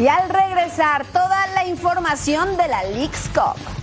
[0.00, 3.79] Y al regresar, toda la información de la Leagues Cup.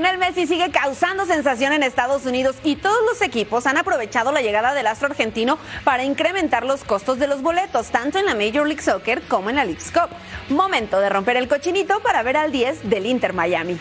[0.00, 4.40] Lionel Messi sigue causando sensación en Estados Unidos y todos los equipos han aprovechado la
[4.40, 8.66] llegada del astro argentino para incrementar los costos de los boletos, tanto en la Major
[8.66, 10.08] League Soccer como en la League's Cup.
[10.48, 13.78] Momento de romper el cochinito para ver al 10 del Inter Miami.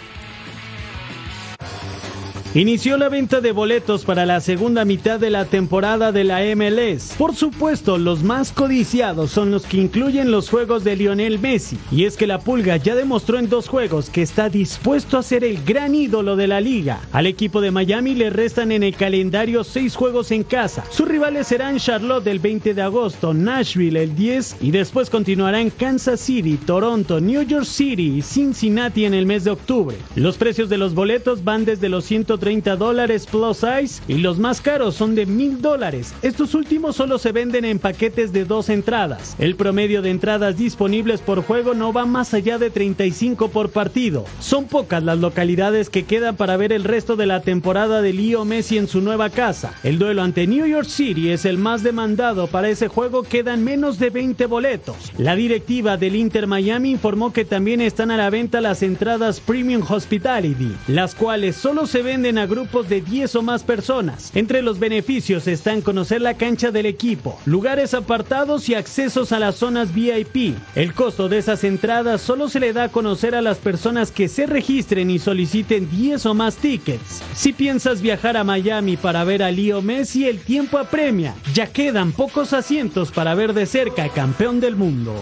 [2.55, 7.13] Inició la venta de boletos para la segunda mitad de la temporada de la MLS.
[7.15, 11.77] Por supuesto, los más codiciados son los que incluyen los juegos de Lionel Messi.
[11.91, 15.43] Y es que la Pulga ya demostró en dos juegos que está dispuesto a ser
[15.43, 17.01] el gran ídolo de la liga.
[17.11, 20.83] Al equipo de Miami le restan en el calendario seis juegos en casa.
[20.89, 26.19] Sus rivales serán Charlotte el 20 de agosto, Nashville el 10 y después continuarán Kansas
[26.19, 29.95] City, Toronto, New York City y Cincinnati en el mes de octubre.
[30.15, 32.05] Los precios de los boletos van desde los
[32.39, 36.13] 130 dólares plus size y los más caros son de mil dólares.
[36.21, 39.35] Estos últimos solo se venden en paquetes de dos entradas.
[39.39, 44.25] El promedio de entradas disponibles por juego no va más allá de 35 por partido.
[44.39, 48.45] Son pocas las localidades que quedan para ver el resto de la temporada de Leo
[48.45, 49.73] Messi en su nueva casa.
[49.83, 52.47] El duelo ante New York City es el más demandado.
[52.47, 55.11] Para ese juego quedan menos de 20 boletos.
[55.17, 59.83] La directiva del Inter Miami informó que también están a la venta las entradas Premium
[59.87, 64.31] Hospitality, las cuales solo se venden a grupos de 10 o más personas.
[64.35, 69.55] Entre los beneficios están conocer la cancha del equipo, lugares apartados y accesos a las
[69.55, 70.55] zonas VIP.
[70.75, 74.27] El costo de esas entradas solo se le da a conocer a las personas que
[74.27, 77.21] se registren y soliciten 10 o más tickets.
[77.33, 81.35] Si piensas viajar a Miami para ver a Leo Messi, el tiempo apremia.
[81.53, 85.15] Ya quedan pocos asientos para ver de cerca campeón del mundo.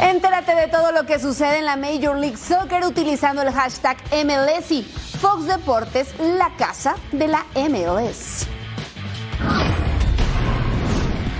[0.00, 4.82] Entérate de todo lo que sucede en la Major League Soccer utilizando el hashtag MLSI.
[5.20, 8.46] Fox Deportes, la casa de la MLS.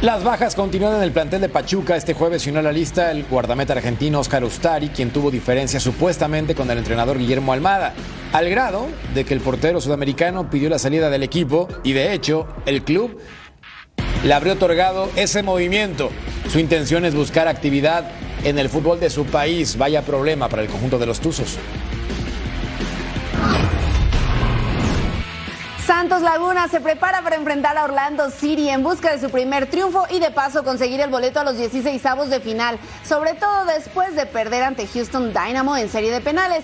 [0.02, 1.96] Las bajas continúan en el plantel de Pachuca.
[1.96, 5.78] Este jueves se unió a la lista el guardameta argentino Oscar Ustari, quien tuvo diferencia
[5.78, 7.94] supuestamente con el entrenador Guillermo Almada,
[8.32, 12.48] al grado de que el portero sudamericano pidió la salida del equipo y de hecho
[12.66, 13.20] el club
[14.24, 16.10] le habría otorgado ese movimiento.
[16.50, 18.04] Su intención es buscar actividad
[18.44, 19.76] en el fútbol de su país.
[19.76, 21.58] Vaya problema para el conjunto de los Tuzos.
[25.86, 30.04] Santos Laguna se prepara para enfrentar a Orlando City en busca de su primer triunfo
[30.10, 34.14] y de paso conseguir el boleto a los 16 avos de final, sobre todo después
[34.14, 36.62] de perder ante Houston Dynamo en serie de penales.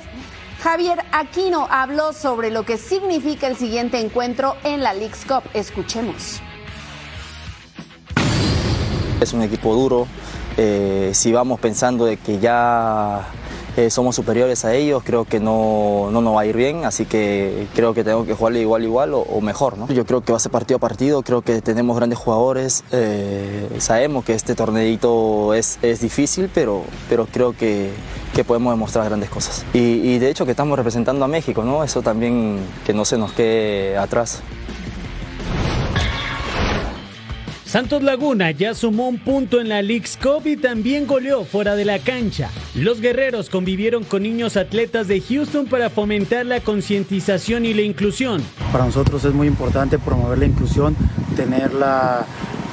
[0.62, 5.42] Javier Aquino habló sobre lo que significa el siguiente encuentro en la League's Cup.
[5.52, 6.40] Escuchemos.
[9.20, 10.06] Es un equipo duro,
[10.56, 13.26] eh, si vamos pensando de que ya
[13.76, 17.06] eh, somos superiores a ellos, creo que no, no, nos va a ir bien, así
[17.06, 19.76] que creo que tengo que jugarle igual, igual o, mejor.
[19.76, 19.88] ¿no?
[19.88, 23.68] Yo creo que va a ser partido a partido, creo que tenemos grandes jugadores, eh,
[23.78, 27.90] sabemos que este torneito es, es difícil, pero, pero creo que,
[28.32, 29.64] que podemos demostrar grandes cosas.
[29.74, 31.82] Y, y de hecho que estamos representando a México, ¿no?
[31.82, 34.40] eso también que no se nos quede atrás.
[37.74, 41.84] Santos Laguna ya sumó un punto en la League's Cup y también goleó fuera de
[41.84, 42.48] la cancha.
[42.76, 48.40] Los guerreros convivieron con niños atletas de Houston para fomentar la concientización y la inclusión.
[48.70, 50.96] Para nosotros es muy importante promover la inclusión,
[51.34, 52.24] tener la,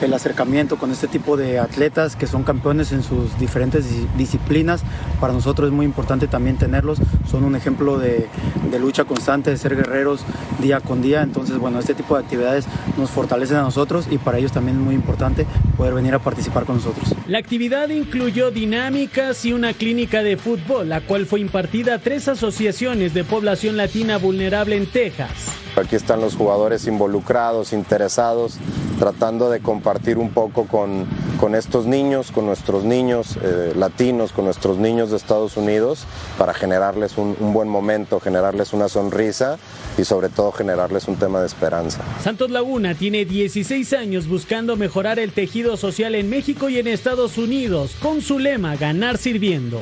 [0.02, 3.86] el acercamiento con este tipo de atletas que son campeones en sus diferentes
[4.18, 4.82] disciplinas.
[5.20, 7.00] Para nosotros es muy importante también tenerlos.
[7.30, 8.28] Son un ejemplo de,
[8.70, 10.22] de, lucha constante, de ser guerreros
[10.60, 11.22] día con día.
[11.22, 12.66] Entonces, bueno, este tipo de actividades
[12.98, 15.46] nos fortalecen a nosotros y para ellos también es muy importante
[15.78, 17.16] poder venir a participar con nosotros.
[17.28, 22.28] La actividad incluyó dinámicas y una clínica de fútbol, la cual fue impartida a tres
[22.28, 25.30] asociaciones de población latina vulnerable en Texas.
[25.76, 28.58] Aquí están los jugadores involucrados, interesados,
[29.02, 31.08] tratando de compartir un poco con,
[31.40, 36.06] con estos niños, con nuestros niños eh, latinos, con nuestros niños de Estados Unidos,
[36.38, 39.58] para generarles un, un, buen momento, generarles una sonrisa
[39.98, 42.04] y sobre todo generarles un tema de esperanza.
[42.22, 47.40] Santos Laguna tiene 16 años buscando mejorar el tejido social en México y en Estados
[47.40, 49.80] Unidos, con su lema Ganar sirviendo.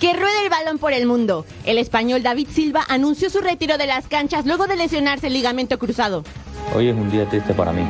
[0.00, 1.44] Que ruede el balón por el mundo.
[1.66, 5.78] El español David Silva anunció su retiro de las canchas luego de lesionarse el ligamento
[5.78, 6.24] cruzado.
[6.74, 7.82] Hoy es un día triste para mí.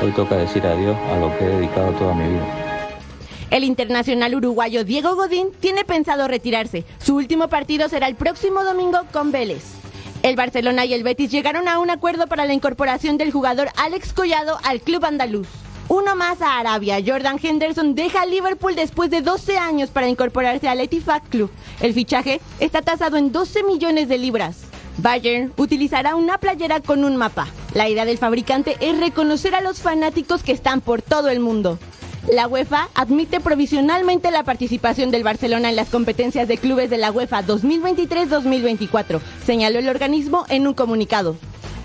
[0.00, 2.46] Hoy toca decir adiós a lo que he dedicado toda mi vida.
[3.50, 6.84] El internacional uruguayo Diego Godín tiene pensado retirarse.
[6.98, 9.64] Su último partido será el próximo domingo con Vélez.
[10.22, 14.12] El Barcelona y el Betis llegaron a un acuerdo para la incorporación del jugador Alex
[14.12, 15.48] Collado al club andaluz.
[15.92, 17.02] Uno más a Arabia.
[17.06, 21.50] Jordan Henderson deja Liverpool después de 12 años para incorporarse al Etihad Club.
[21.82, 24.62] El fichaje está tasado en 12 millones de libras.
[24.96, 27.46] Bayern utilizará una playera con un mapa.
[27.74, 31.78] La idea del fabricante es reconocer a los fanáticos que están por todo el mundo.
[32.32, 37.10] La UEFA admite provisionalmente la participación del Barcelona en las competencias de clubes de la
[37.10, 41.36] UEFA 2023-2024, señaló el organismo en un comunicado.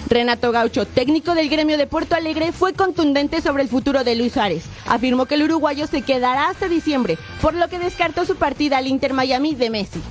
[0.09, 4.33] Renato Gaucho, técnico del gremio de Porto Alegre, fue contundente sobre el futuro de Luis
[4.33, 4.63] Suárez.
[4.85, 8.87] Afirmó que el uruguayo se quedará hasta diciembre, por lo que descartó su partida al
[8.87, 10.01] Inter Miami de Messi.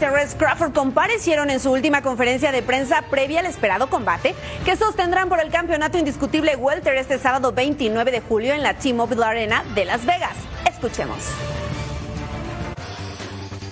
[0.00, 4.34] Terence Crawford comparecieron en su última conferencia de prensa previa al esperado combate
[4.64, 9.22] que sostendrán por el campeonato indiscutible Welter este sábado 29 de julio en la T-Mobile
[9.22, 10.34] Arena de Las Vegas.
[10.66, 11.18] Escuchemos.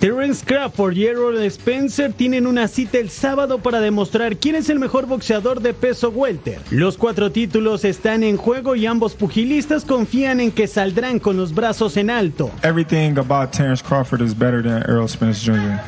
[0.00, 4.78] Terence Crawford y Errol Spencer tienen una cita el sábado para demostrar quién es el
[4.78, 6.60] mejor boxeador de peso welter.
[6.70, 11.54] Los cuatro títulos están en juego y ambos pugilistas confían en que saldrán con los
[11.54, 12.50] brazos en alto.
[12.62, 15.80] Everything about Terrence Crawford is better than Errol Spence Jr.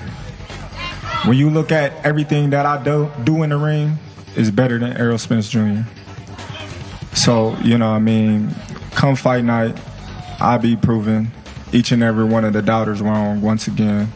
[1.27, 3.99] When you look at everything that I do, do in the ring,
[4.37, 5.81] is better than Errol Spence Jr.
[7.15, 8.55] So, you know, I mean,
[8.93, 9.79] come fight night,
[10.39, 11.31] I'll be proving
[11.73, 14.11] each and every one of the doubters wrong once again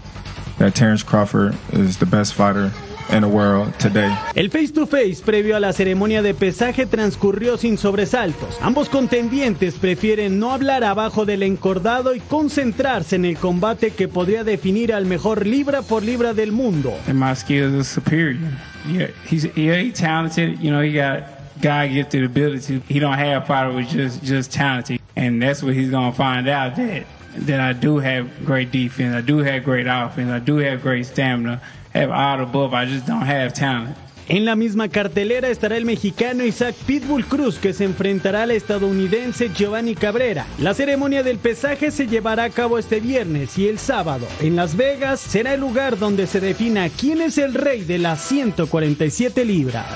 [0.58, 2.72] that Terrence Crawford is the best fighter
[3.10, 4.10] in the world today.
[4.34, 8.58] El face to face previo a la ceremonia de pesaje transcurrió sin sobresaltos.
[8.60, 14.44] Ambos contendientes prefieren no hablar abajo del encordado y concentrarse en el combate que podría
[14.44, 16.94] definir al mejor libra por libra del mundo.
[17.06, 18.40] and my skills are superior.
[18.86, 20.58] Yeah, he's yeah, he's talented.
[20.60, 21.24] You know, he got
[21.60, 22.82] God gifted ability.
[22.88, 26.76] He don't have power with just just talented, and that's what he's gonna find out
[26.76, 27.06] that
[27.46, 29.14] that I do have great defense.
[29.14, 30.30] I do have great offense.
[30.30, 31.60] I do have great stamina.
[31.94, 32.74] I have all the above.
[32.74, 33.96] I just don't have talent.
[34.26, 39.50] En la misma cartelera estará el mexicano Isaac Pitbull Cruz que se enfrentará al estadounidense
[39.54, 40.46] Giovanni Cabrera.
[40.58, 44.76] La ceremonia del pesaje se llevará a cabo este viernes y el sábado en Las
[44.76, 49.86] Vegas será el lugar donde se defina quién es el rey de las 147 libras.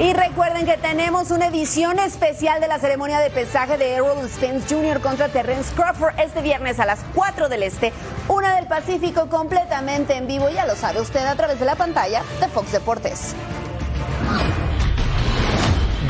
[0.00, 4.74] Y recuerden que tenemos una edición especial de la ceremonia de pesaje de Errol Spence
[4.74, 5.02] Jr.
[5.02, 7.92] contra Terence Crawford este viernes a las 4 del Este,
[8.26, 12.22] una del Pacífico completamente en vivo, ya lo sabe usted a través de la pantalla
[12.40, 13.34] de Fox Deportes.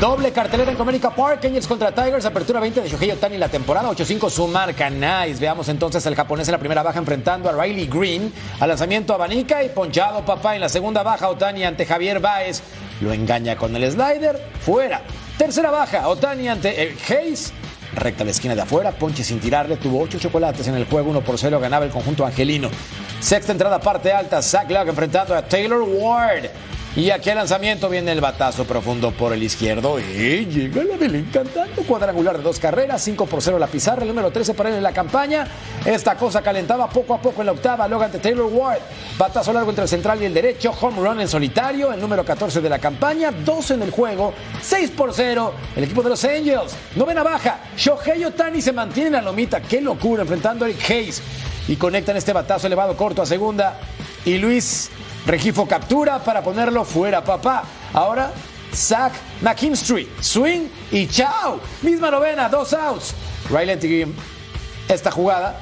[0.01, 3.87] Doble cartelera en Comerica Park, Angels contra Tigers, apertura 20 de Shohei Otani la temporada,
[3.91, 5.39] 8-5 su marca, nice.
[5.39, 9.63] Veamos entonces al japonés en la primera baja enfrentando a Riley Green, al lanzamiento abanica
[9.63, 12.63] y ponchado papá en la segunda baja Otani ante Javier Baez,
[12.99, 15.03] lo engaña con el slider, fuera.
[15.37, 17.53] Tercera baja, Otani ante Hayes,
[17.93, 21.21] recta la esquina de afuera, ponche sin tirarle, tuvo 8 chocolates en el juego, 1
[21.21, 22.71] por 0 ganaba el conjunto angelino.
[23.19, 26.45] Sexta entrada parte alta, Zach Luck enfrentando a Taylor Ward.
[26.93, 29.97] Y aquí el lanzamiento viene el batazo profundo por el izquierdo.
[29.97, 34.09] Y llega la del encantando cuadrangular de dos carreras, 5 por 0 la pizarra, el
[34.09, 35.47] número 13 para él en la campaña.
[35.85, 38.81] Esta cosa calentaba poco a poco en la octava, luego ante Taylor Ward,
[39.17, 42.59] batazo largo entre el central y el derecho, home run en solitario, el número 14
[42.59, 46.75] de la campaña, 12 en el juego, 6 por 0, el equipo de los Angels,
[46.97, 51.21] novena baja, Shohei Otani se mantiene en la lomita, qué locura enfrentando a Eric Hayes.
[51.67, 53.79] Y conectan este batazo elevado corto a segunda
[54.25, 54.89] y Luis
[55.25, 57.63] Regifo captura para ponerlo fuera, papá.
[57.93, 58.31] Ahora,
[58.73, 61.59] Zach McKinstry, swing y chao.
[61.81, 63.13] Misma novena, dos outs.
[63.49, 64.13] Riley Tigrim,
[64.87, 65.59] esta jugada.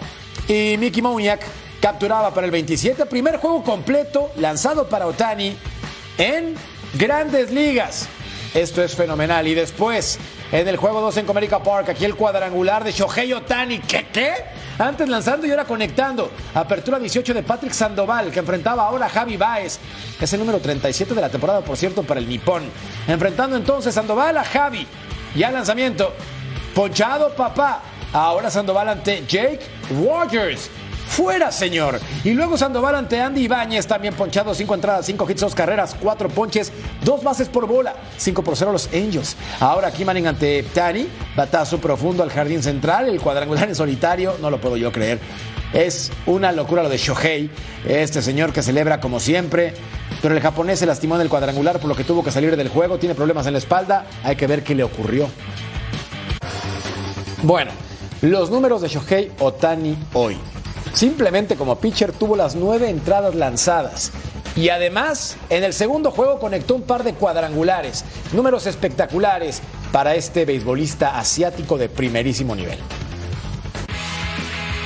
[0.47, 1.41] Y Mickey Moniak
[1.81, 3.05] capturaba para el 27.
[3.05, 5.57] Primer juego completo lanzado para Otani
[6.17, 6.55] en
[6.93, 8.07] grandes ligas.
[8.53, 9.45] Esto es fenomenal.
[9.47, 10.19] Y después,
[10.51, 13.79] en el juego 2 en Comerica Park, aquí el cuadrangular de Shohei Otani.
[13.79, 14.33] ¿Qué qué?
[14.79, 16.31] Antes lanzando y ahora conectando.
[16.55, 19.79] Apertura 18 de Patrick Sandoval, que enfrentaba ahora a Javi Baez.
[20.19, 22.63] Es el número 37 de la temporada, por cierto, para el Nippon.
[23.07, 24.87] Enfrentando entonces Sandoval a Javi.
[25.35, 26.13] Ya lanzamiento.
[26.73, 27.81] Ponchado, papá.
[28.11, 29.59] Ahora Sandoval ante Jake
[30.03, 30.71] Rogers.
[31.09, 31.99] Fuera, señor.
[32.23, 36.29] Y luego Sandoval ante Andy Ibáñez, también ponchado, cinco entradas, cinco hits, dos carreras, cuatro
[36.29, 36.71] ponches,
[37.03, 39.35] dos bases por bola, 5 por 0 los Angels.
[39.59, 44.61] Ahora aquí ante Tani, batazo profundo al jardín central, el cuadrangular en solitario, no lo
[44.61, 45.19] puedo yo creer.
[45.73, 47.49] Es una locura lo de Shohei,
[47.87, 49.73] este señor que celebra como siempre,
[50.21, 52.69] pero el japonés se lastimó en el cuadrangular por lo que tuvo que salir del
[52.69, 55.27] juego, tiene problemas en la espalda, hay que ver qué le ocurrió.
[57.41, 57.71] Bueno,
[58.21, 60.37] los números de Shohei Otani hoy.
[60.99, 64.11] Simplemente como pitcher tuvo las nueve entradas lanzadas.
[64.57, 68.03] Y además, en el segundo juego conectó un par de cuadrangulares.
[68.33, 69.61] Números espectaculares
[69.93, 72.77] para este beisbolista asiático de primerísimo nivel.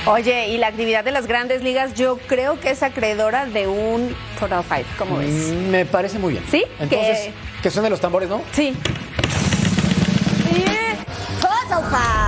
[0.06, 4.14] Oye, y la actividad de las grandes ligas yo creo que es acreedora de un
[4.38, 5.30] Total Five, ¿cómo ves?
[5.32, 6.44] Mm, Me parece muy bien.
[6.48, 6.62] ¿Sí?
[6.78, 8.40] Entonces, que Que suenen los tambores, ¿no?
[8.52, 8.72] Sí.
[10.52, 10.62] Y
[11.40, 12.23] Total Five.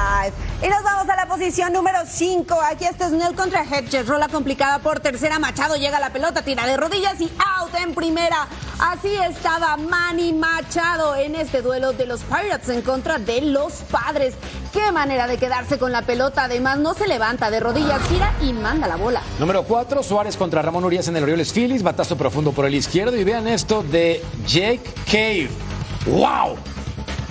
[0.67, 2.59] Y nos vamos a la posición número 5.
[2.61, 4.09] Aquí está Snell contra Hedges.
[4.09, 5.39] Rola complicada por tercera.
[5.39, 8.49] Machado llega la pelota, tira de rodillas y out en primera.
[8.81, 14.35] Así estaba Manny Machado en este duelo de los Pirates en contra de los Padres.
[14.73, 16.43] Qué manera de quedarse con la pelota.
[16.43, 19.23] Además, no se levanta de rodillas, gira y manda la bola.
[19.39, 21.85] Número 4, Suárez contra Ramón Urias en el Orioles Phillies.
[21.85, 23.17] Batazo profundo por el izquierdo.
[23.17, 25.49] Y vean esto de Jake Cave.
[26.07, 26.57] ¡Wow!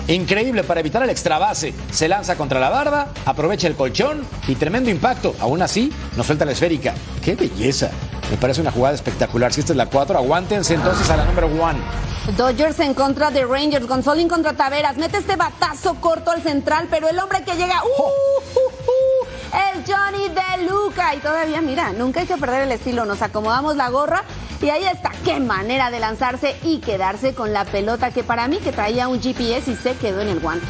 [0.08, 1.74] Increíble para evitar el extra base.
[1.90, 5.34] Se lanza contra la barda, aprovecha el colchón y tremendo impacto.
[5.40, 6.94] Aún así, no suelta la esférica.
[7.24, 7.90] ¡Qué belleza!
[8.30, 9.52] Me parece una jugada espectacular.
[9.52, 11.62] Si esta es la 4, aguántense entonces a la número 1.
[12.36, 17.08] Dodgers en contra de Rangers, Gonzolín contra Taveras, mete este batazo corto al central, pero
[17.08, 18.02] el hombre que llega, ¡uh!
[18.02, 19.15] uh, uh!
[19.56, 21.14] El Johnny de Luca.
[21.14, 24.24] Y todavía, mira, nunca hay que perder el estilo, nos acomodamos la gorra
[24.60, 28.58] y ahí está, qué manera de lanzarse y quedarse con la pelota que para mí
[28.58, 30.66] que traía un GPS y se quedó en el guante.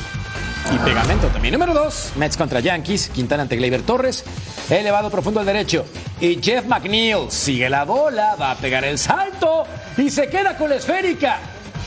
[0.73, 1.53] Y pegamento también.
[1.53, 4.25] Número 2, Mets contra Yankees, Quintana ante Gleyber Torres,
[4.69, 5.85] elevado profundo al derecho.
[6.21, 9.65] Y Jeff McNeil sigue la bola, va a pegar el salto
[9.97, 11.39] y se queda con la esférica.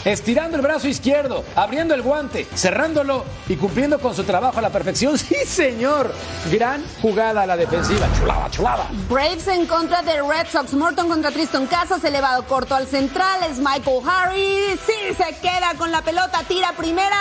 [0.05, 4.69] Estirando el brazo izquierdo, abriendo el guante, cerrándolo y cumpliendo con su trabajo a la
[4.69, 5.17] perfección.
[5.29, 6.13] Sí, señor.
[6.51, 8.07] Gran jugada a la defensiva.
[8.17, 8.87] Chulada, chulada.
[9.09, 13.57] Braves en contra de Red Sox, Morton contra Tristan Casas, elevado corto al central, es
[13.59, 14.79] Michael Harris.
[14.85, 17.17] Sí, se queda con la pelota, tira primera.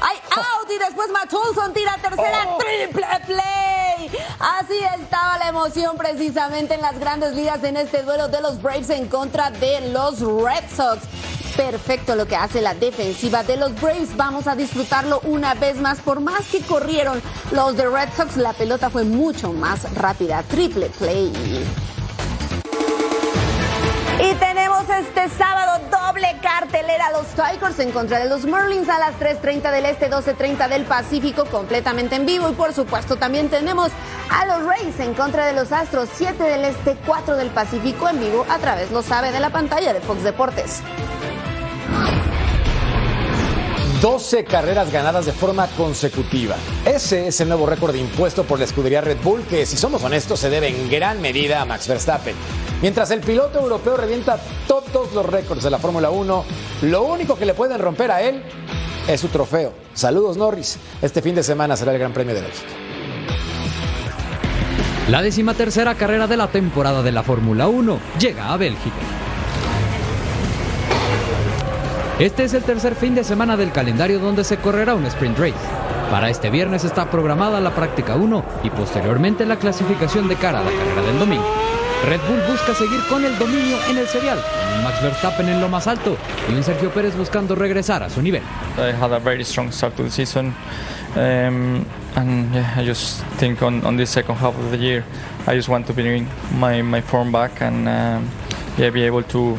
[0.00, 2.58] Hay out y después Matt Olson tira tercera, Oh.
[2.58, 4.10] triple play.
[4.38, 8.90] Así estaba la emoción precisamente en las grandes ligas en este duelo de los Braves
[8.90, 10.98] en contra de los Red Sox.
[11.56, 14.16] Perfecto lo que hace la defensiva de los Braves.
[14.16, 16.00] Vamos a disfrutarlo una vez más.
[16.00, 17.20] Por más que corrieron
[17.52, 20.42] los de Red Sox, la pelota fue mucho más rápida.
[20.44, 21.32] Triple play.
[24.18, 27.10] Y tenemos este sábado doble cartelera.
[27.12, 31.44] Los Tigers en contra de los Marlins a las 3.30 del Este, 12.30 del Pacífico,
[31.44, 32.48] completamente en vivo.
[32.48, 33.90] Y por supuesto también tenemos
[34.30, 38.20] a los Rays en contra de los Astros, 7 del Este, 4 del Pacífico en
[38.20, 40.82] vivo a través, lo sabe, de la pantalla de Fox Deportes.
[44.06, 46.54] 12 carreras ganadas de forma consecutiva.
[46.84, 50.38] Ese es el nuevo récord impuesto por la escudería Red Bull, que si somos honestos
[50.38, 52.36] se debe en gran medida a Max Verstappen.
[52.80, 54.38] Mientras el piloto europeo revienta
[54.68, 56.44] todos los récords de la Fórmula 1,
[56.82, 58.44] lo único que le pueden romper a él
[59.08, 59.72] es su trofeo.
[59.92, 60.78] Saludos Norris.
[61.02, 62.70] Este fin de semana será el Gran Premio de Bélgica.
[65.08, 68.94] La decimatercera carrera de la temporada de la Fórmula 1 llega a Bélgica.
[72.18, 75.52] Este es el tercer fin de semana del calendario donde se correrá un sprint race.
[76.10, 80.64] Para este viernes está programada la práctica 1 y posteriormente la clasificación de cara a
[80.64, 81.44] la carrera del domingo.
[82.08, 85.68] Red Bull busca seguir con el dominio en el serial, con Max Verstappen en lo
[85.68, 86.16] más alto
[86.50, 88.42] y un Sergio Pérez buscando regresar a su nivel.
[88.78, 90.54] I had a very strong start to the season,
[91.16, 95.04] um, and yeah, I just think on, on this second half of the year,
[95.46, 98.30] I just want to bring my, my form back and um,
[98.78, 99.58] yeah, be able to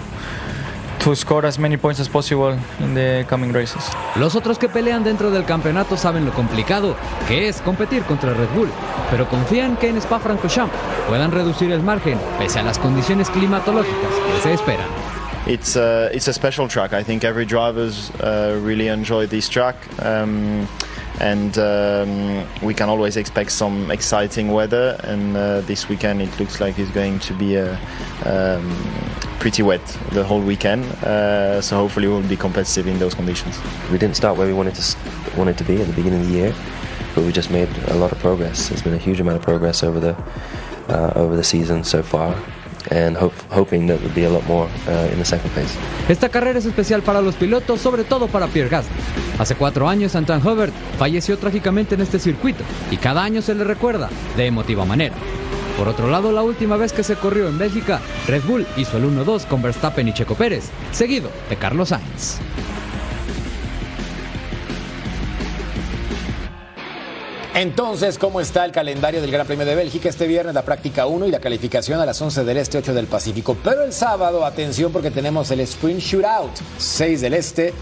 [1.08, 2.52] to score as many points as possible
[2.82, 3.82] in the coming races.
[4.18, 6.98] Los otros que pelean dentro del campeonato saben lo complicado
[7.30, 8.70] que es competir contra Red Bull,
[9.10, 10.76] pero confían que en Spa-Francorchamps
[11.08, 14.86] puedan reducir el margen pese a las condiciones climatológicas que se esperan.
[15.48, 16.92] It's a, it's a special track.
[16.92, 19.76] I think every drivers uh, really enjoy this track.
[20.04, 20.68] Um,
[21.22, 25.00] and um, we can always expect some exciting weather.
[25.06, 27.78] And uh, this weekend it looks like it's going to be uh,
[28.26, 28.76] um,
[29.40, 30.84] pretty wet the whole weekend.
[31.04, 33.60] Uh, so hopefully we'll be competitive in those conditions.
[33.92, 34.98] We didn't start where we wanted to
[35.38, 36.54] wanted to be at the beginning of the year,
[37.16, 38.70] but we just made a lot of progress.
[38.70, 40.16] There's been a huge amount of progress over the
[40.90, 42.36] uh, over the season so far,
[42.92, 45.78] and hope, hoping that there'll be a lot more uh, in the second phase.
[46.08, 48.96] Esta carrera es especial para los pilotos, sobre todo para Pierre Gasly.
[49.40, 53.64] Hace cuatro años, Antoine Hubert falleció trágicamente en este circuito y cada año se le
[53.64, 55.16] recuerda de emotiva manera.
[55.78, 59.06] Por otro lado, la última vez que se corrió en Bélgica, Red Bull hizo el
[59.06, 62.40] 1-2 con Verstappen y Checo Pérez, seguido de Carlos Sainz.
[67.56, 70.10] Entonces, ¿cómo está el calendario del Gran Premio de Bélgica?
[70.10, 73.08] Este viernes la práctica 1 y la calificación a las 11 del Este, 8 del
[73.08, 73.58] Pacífico.
[73.64, 77.74] Pero el sábado, atención porque tenemos el Sprint Shootout, 6 del Este,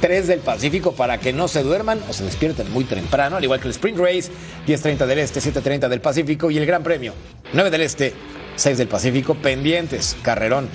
[0.00, 3.60] 3 del Pacífico para que no se duerman o se despierten muy temprano, al igual
[3.60, 4.30] que el Sprint Race,
[4.66, 7.12] 10.30 del Este, 7.30 del Pacífico y el Gran Premio,
[7.52, 8.14] 9 del Este,
[8.58, 10.68] 6 del Pacífico, pendientes, carrerón.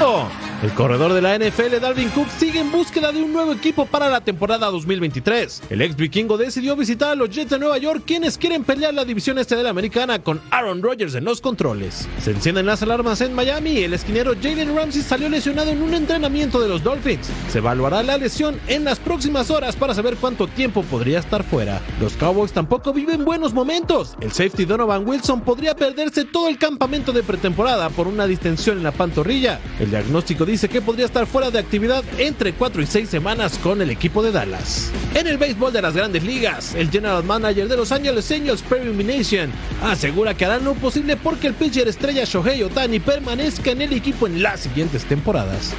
[0.00, 0.28] Oh,
[0.64, 4.08] El corredor de la NFL, Dalvin Cook, sigue en búsqueda de un nuevo equipo para
[4.08, 5.64] la temporada 2023.
[5.68, 9.04] El ex vikingo decidió visitar a los Jets de Nueva York, quienes quieren pelear la
[9.04, 12.08] división este de la americana con Aaron Rodgers en los controles.
[12.22, 13.76] Se encienden las alarmas en Miami.
[13.80, 17.28] El esquinero Jalen Ramsey salió lesionado en un entrenamiento de los Dolphins.
[17.50, 21.82] Se evaluará la lesión en las próximas horas para saber cuánto tiempo podría estar fuera.
[22.00, 24.16] Los Cowboys tampoco viven buenos momentos.
[24.22, 28.84] El safety Donovan Wilson podría perderse todo el campamento de pretemporada por una distensión en
[28.84, 29.60] la pantorrilla.
[29.78, 33.82] El diagnóstico dice que podría estar fuera de actividad entre 4 y 6 semanas con
[33.82, 34.90] el equipo de Dallas.
[35.14, 38.90] En el béisbol de las grandes ligas, el general manager de Los Angeles Angels, Perry
[38.90, 39.50] Mination,
[39.82, 44.28] asegura que harán lo posible porque el pitcher estrella Shohei Otani permanezca en el equipo
[44.28, 45.74] en las siguientes temporadas.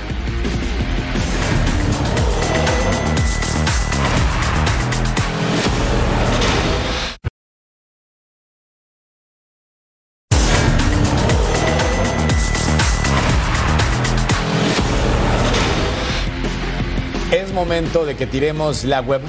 [17.56, 19.22] Momento de que tiremos la web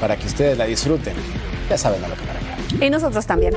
[0.00, 1.14] para que ustedes la disfruten.
[1.68, 2.86] Ya saben a lo que me refiero.
[2.86, 3.54] Y nosotros también.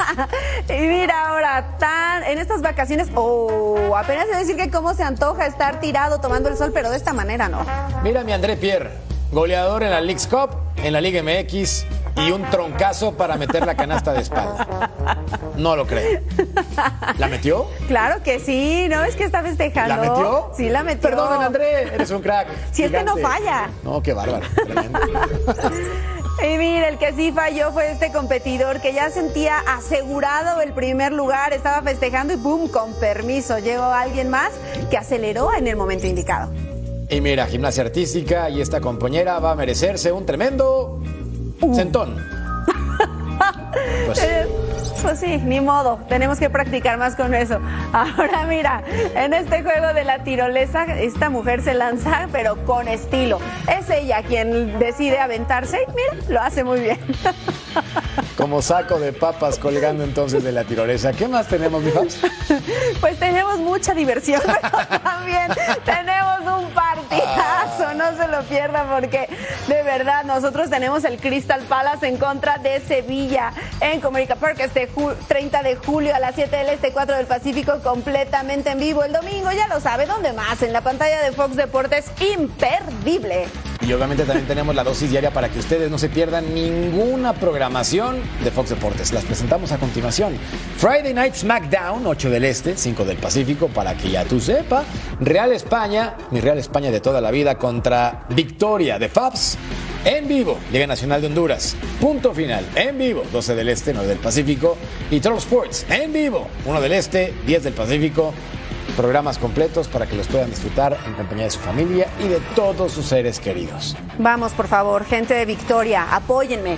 [0.68, 5.46] y mira ahora, tan en estas vacaciones, oh, apenas se decir que cómo se antoja
[5.46, 7.66] estar tirado tomando el sol, pero de esta manera no.
[8.02, 8.90] Mira mi André Pierre,
[9.32, 10.50] goleador en la League's Cup,
[10.82, 14.90] en la Liga MX y un troncazo para meter la canasta de espalda.
[15.56, 16.20] No lo creo.
[17.18, 17.66] ¿La metió?
[17.86, 19.04] Claro que sí, ¿no?
[19.04, 19.96] Es que está festejando.
[19.96, 20.50] ¿La metió?
[20.56, 21.08] Sí, la metió.
[21.10, 22.48] Perdón, André, eres un crack.
[22.72, 23.70] Si es que no falla.
[23.82, 24.46] No, qué bárbaro.
[24.64, 24.98] Tremendo.
[26.42, 31.12] Y mira, el que sí falló fue este competidor que ya sentía asegurado el primer
[31.12, 32.68] lugar, estaba festejando y ¡boom!
[32.68, 34.50] Con permiso, llegó alguien más
[34.88, 36.50] que aceleró en el momento indicado.
[37.10, 41.00] Y mira, gimnasia artística y esta compañera va a merecerse un tremendo
[41.74, 42.16] sentón.
[44.06, 44.46] Pues, Eh,
[45.02, 47.58] Pues sí, ni modo, tenemos que practicar más con eso.
[47.92, 48.82] Ahora mira,
[49.14, 53.38] en este juego de la tirolesa, esta mujer se lanza, pero con estilo.
[53.66, 56.98] Es ella quien decide aventarse y mira, lo hace muy bien.
[58.40, 61.12] como saco de papas colgando entonces de la tirolesa.
[61.12, 61.90] ¿Qué más tenemos, mi?
[63.00, 65.48] Pues tenemos mucha diversión, pero también
[65.84, 69.28] tenemos un partidazo, no se lo pierdan porque
[69.68, 74.88] de verdad nosotros tenemos el Crystal Palace en contra de Sevilla en Comerica Park este
[74.92, 79.04] ju- 30 de julio a las 7 del Este, 4 del Pacífico, completamente en vivo.
[79.04, 80.62] El domingo, ya lo sabe, ¿dónde más?
[80.62, 83.46] En la pantalla de Fox Deportes, imperdible.
[83.82, 88.20] Y obviamente también tenemos la dosis diaria para que ustedes no se pierdan ninguna programación
[88.44, 89.12] de Fox Deportes.
[89.12, 90.34] Las presentamos a continuación.
[90.76, 94.84] Friday Night SmackDown, 8 del Este, 5 del Pacífico, para que ya tú sepa.
[95.20, 99.56] Real España, mi Real España de toda la vida contra Victoria de Fabs.
[100.04, 101.74] En vivo, Liga Nacional de Honduras.
[102.00, 102.64] Punto final.
[102.74, 104.76] En vivo, 12 del Este, 9 del Pacífico.
[105.10, 108.34] Y Troll Sports, en vivo, 1 del Este, 10 del Pacífico.
[108.96, 112.92] Programas completos para que los puedan disfrutar en compañía de su familia y de todos
[112.92, 113.96] sus seres queridos.
[114.18, 116.76] Vamos, por favor, gente de Victoria, apóyenme.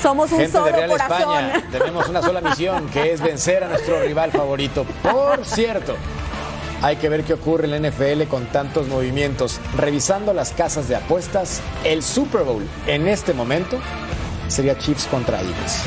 [0.00, 1.44] Somos un Gente solo de Real corazón.
[1.44, 4.84] España, tenemos una sola misión, que es vencer a nuestro rival favorito.
[5.02, 5.94] Por cierto,
[6.82, 9.60] hay que ver qué ocurre en la NFL con tantos movimientos.
[9.76, 13.78] Revisando las casas de apuestas, el Super Bowl en este momento
[14.48, 15.82] sería Chiefs contra Eagles.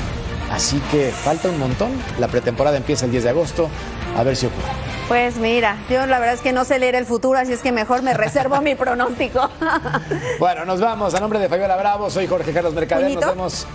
[0.52, 1.92] Así que falta un montón.
[2.20, 3.70] La pretemporada empieza el 10 de agosto.
[4.18, 4.66] A ver si ocurre.
[5.08, 7.72] Pues mira, yo la verdad es que no sé leer el futuro, así es que
[7.72, 9.50] mejor me reservo mi pronóstico.
[10.40, 11.16] Bueno, nos vamos.
[11.16, 13.12] A nombre de Fabiola Bravo, soy Jorge Carlos Mercader.
[13.12, 13.68] Nos vemos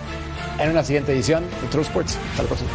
[0.59, 2.17] en una siguiente edición de True Sports.
[2.31, 2.69] Hasta la próxima.